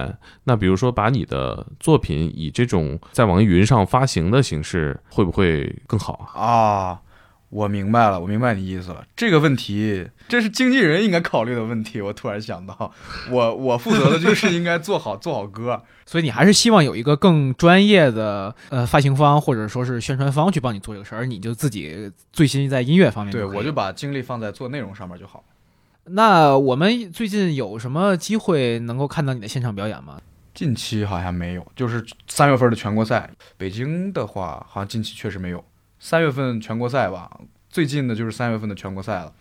[0.45, 6.43] 那比如说，把你的作品以这种在网易云上发行的形式，会不会更好啊？
[6.43, 7.01] 啊，
[7.49, 9.05] 我明白了，我明白你意思了。
[9.15, 12.01] 这个问题，这是经纪人应该考虑的问题。
[12.01, 12.93] 我突然想到，
[13.31, 15.83] 我我负责的就是应该做好做好歌。
[16.07, 25.43] 所以你还是希望有一个更专业的呃发行方或者说是宣传方去帮你做这个事儿，而你就自己醉心在音乐方面对，我就把精力放在做内容上面就好。
[26.09, 30.21] 那我们最近有什么机会能够看到你的现场表演吗？
[30.55, 33.29] 近期好像没有，就是三月份的全国赛。
[33.57, 35.65] 北京的话，好像近期确实没有。
[35.99, 39.33] 三月份全国赛吧，最近的就是三月份的全国赛了。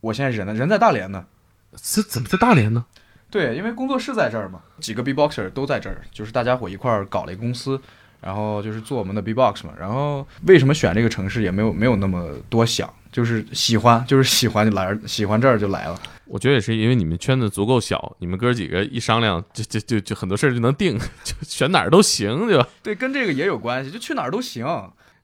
[0.00, 1.26] 我现在人呢，人在大连呢。
[1.72, 2.86] 这怎么在大连呢？
[3.30, 7.80] 对，因为工作室在这儿嘛，几个 B-boxer 都在这儿，就是大家伙一块儿搞了一个公司，
[8.22, 9.72] 然后就是做我们的 B-box 嘛。
[9.78, 16.00] 然后为什么选这个城市也没有没有那么多想，就是喜欢，就是喜欢就来，喜欢这儿就来了。
[16.24, 22.66] 我觉得也是因为你们圈子足够小，你们哥几个一商量，就就就就很多事儿就能定， 就选哪儿都行，对吧？
[22.82, 24.64] 对，跟这个也有关系，就去哪儿都行。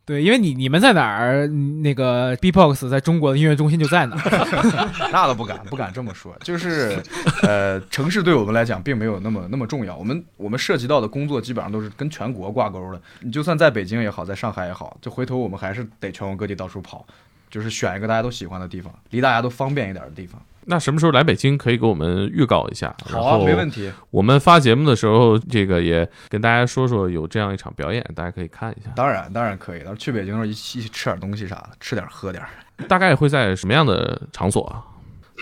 [0.09, 4.89] 对，因为你你们在哪儿，那个 B-box 在中国的音乐中心就在哪儿。
[5.13, 6.35] 那倒不敢，不敢这么说。
[6.41, 6.99] 就是，
[7.43, 9.95] 呃，城市对我们来讲并没有那么那么重要。
[9.95, 12.99] 我们我们涉及到的工作基本上都是跟全国挂钩的。
[13.21, 17.05] 你就算在北京也好，在上海也好，就回头我们还是得全国各地到处跑，
[17.51, 20.41] 就是选一个大家都喜欢的地方，离大家都方便一点的地方。
[20.69, 22.95] 那什么时候来北京可以给我们预告一下？
[23.11, 23.91] 好啊，没问题。
[24.11, 28.91] 我们发节目的时候，这个也跟大家说说有这样一场表演，大家可以看一下。
[28.95, 29.81] 当然，当然可以。
[29.81, 32.45] 到时候去北京的时候一起一起吃点东西啥的，吃点喝点。
[32.87, 34.85] 大概会在什么样的场所啊？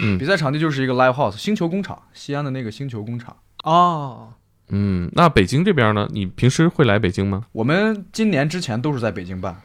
[0.00, 3.34] 嗯比赛场地就是一个 live house 星球工厂，西安的那个星球工厂。
[3.64, 4.32] 哦，
[4.68, 6.06] 嗯，那北京这边呢？
[6.12, 7.44] 你平时会来北京吗？
[7.52, 9.56] 我们今年之前都是在北京办，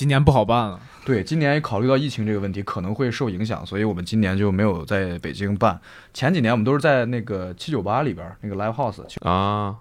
[0.00, 0.80] 今年不好办了。
[1.04, 5.78] 对，今年也考虑到疫情这个问题可能会受影响，所以我们今年就没有在北京办。
[6.14, 9.76] 前几年我们都是在那个七九八里边儿那个 live house，啊，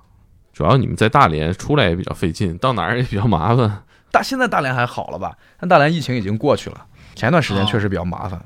[0.51, 3.83] 主要你们在大连出来也比较费劲，到哪儿也比较麻烦。
[4.11, 5.37] 大现在大连还好了吧？
[5.57, 8.43] 但大连疫情已经过去了，前段时间哦确实比较麻烦。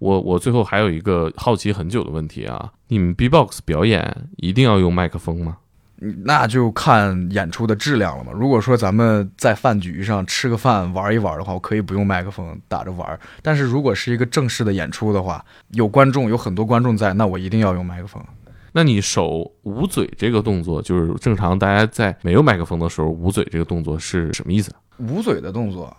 [0.00, 5.58] 我我最后还有一个好奇很久的问题啊，你们 B-box 表演一定要用麦克风吗？
[6.00, 8.30] 嗯那就看演出的质量了嘛。
[8.32, 13.18] 如果说咱们在饭局上吃个饭玩一玩的话，我可以不用麦克风打着玩。
[13.42, 18.22] 但是如果是一个正式的演出的话，有观众，有很多观众在，那我一定要用麦克风。
[18.72, 24.72] 那你手捂嘴这个动作，就是正常大家在没有麦克风的时候捂嘴这个动作是什么意思？
[24.98, 25.96] 捂嘴的动作，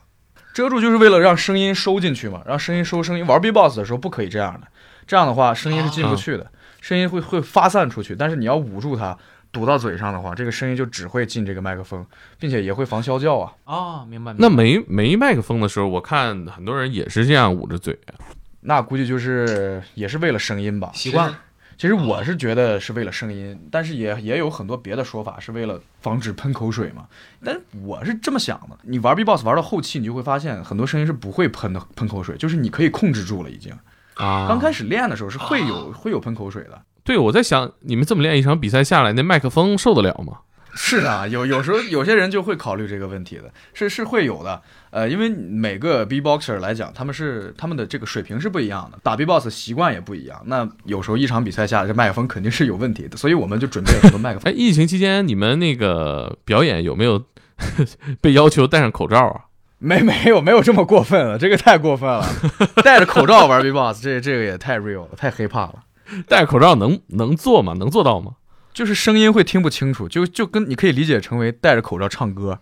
[0.54, 3.26] 遮住就是为了让声音收进去嘛，让声音收声音。
[3.26, 4.68] 玩 B-box 的时候不可以这样的，
[5.08, 8.16] 这样的话声音是进不去的，声音会会发散出去。
[8.16, 9.18] 但是你要捂住它，
[9.52, 12.06] 堵到嘴上的话，这个声音就只会进这个麦克风，
[12.39, 13.54] 并且也会防啸叫啊。
[13.66, 14.32] 哦，明白。
[14.34, 18.14] 明白那没没麦克风的时候，我看很多人也是这样捂着嘴啊。
[18.62, 21.39] 那估计就是也是为了声音吧，习惯了。
[21.78, 27.08] 其实我是觉得是为了声音，但是也也有很多别的说法是为了防止喷口水嘛。
[27.41, 33.74] 但我是这么想的，你玩 B-box 玩到后期，你就会发现很多声音是不会喷的，喷口水，就是你可以控制住了已经。
[34.16, 36.82] 啊，刚开始练的时候是会有会有喷口水的。
[37.10, 40.41] 对我在想，你们这么练一场比赛下来，那麦克风受得了吗？
[40.76, 44.62] 是的，有有时候有些人就会考虑这个问题的，是是会有的。
[44.91, 50.39] 呃，因为每个 B-boxer 来讲，他们是他们的这个水平是不一样的，打 B-box 习惯也不一样。
[50.45, 54.53] 那有时候一场比赛下来，这麦克风肯定是有问题的，所以我们就准备了很多麦克风。
[54.53, 57.24] 哎，疫情期间你们那个表演有没有
[58.22, 59.41] 被要求戴上口罩啊？
[59.80, 62.24] 没没有没有这么过分了，这个太过分了，
[62.86, 65.74] 戴着口罩玩 B-box，这这个也太 real 了，太黑怕了。
[66.28, 67.74] 戴口罩能能做吗？
[67.74, 68.36] 能做到吗？
[68.74, 72.60] 就是声音会听不清楚，就就跟你可以理解成为戴着口罩唱歌，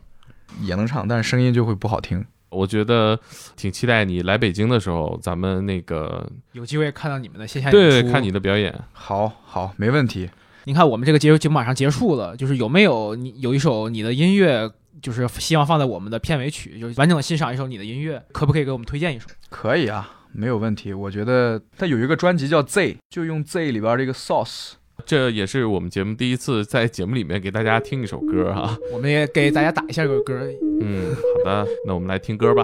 [0.61, 2.25] 也能唱，但是声音就会不好听。
[2.49, 3.19] 我觉得
[3.57, 8.01] 挺期待你来北京的时候，咱们那个有机会看到你们的线下演出。
[8.01, 8.73] 对看你的表演。
[8.93, 10.29] 好好，没问题。
[10.63, 14.71] 你看，我们这个节目节目马上结束了，就是有没有你有一首你的音乐，
[15.01, 19.27] 就是希望放在我们的片尾曲，就是完整的欣赏一首你的音乐，可不可以给我们推荐一首？
[19.49, 20.93] 可以啊，没有问题。
[20.93, 24.73] 我觉得他有一个专辑叫 Z，就用 Z 里边这个 Sauce。
[25.03, 30.39] 这也是我们节目第一次在节目里面给大家听一首歌哈、我们也给大家打一下这个歌。
[30.81, 32.63] 嗯，好的，那我们来听歌吧。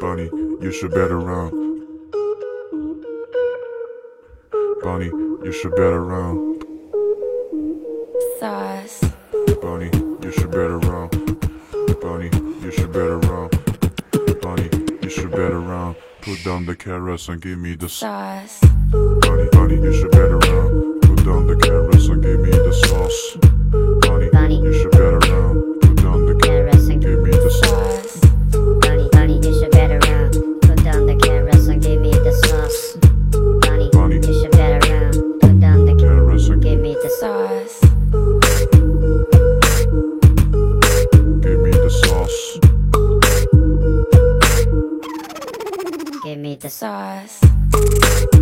[0.00, 0.30] Bunny,
[0.60, 1.50] you should better run.
[4.82, 5.10] Bunny,
[5.44, 6.58] you should better run.
[8.38, 9.04] sauce,
[9.60, 9.90] Bunny,
[10.22, 11.17] you should better run.
[12.68, 13.48] You should better run.
[14.42, 14.68] Bunny,
[15.00, 15.96] you should better run.
[16.20, 18.60] Put down the carrots and give me the sauce.
[18.60, 21.00] sauce, Bunny, bunny, you should better run.
[21.00, 23.36] Put down the carrots and give me the sauce.
[24.06, 24.60] Bunny, Bunny.
[24.60, 25.57] you should better run.
[46.68, 48.37] The sauce.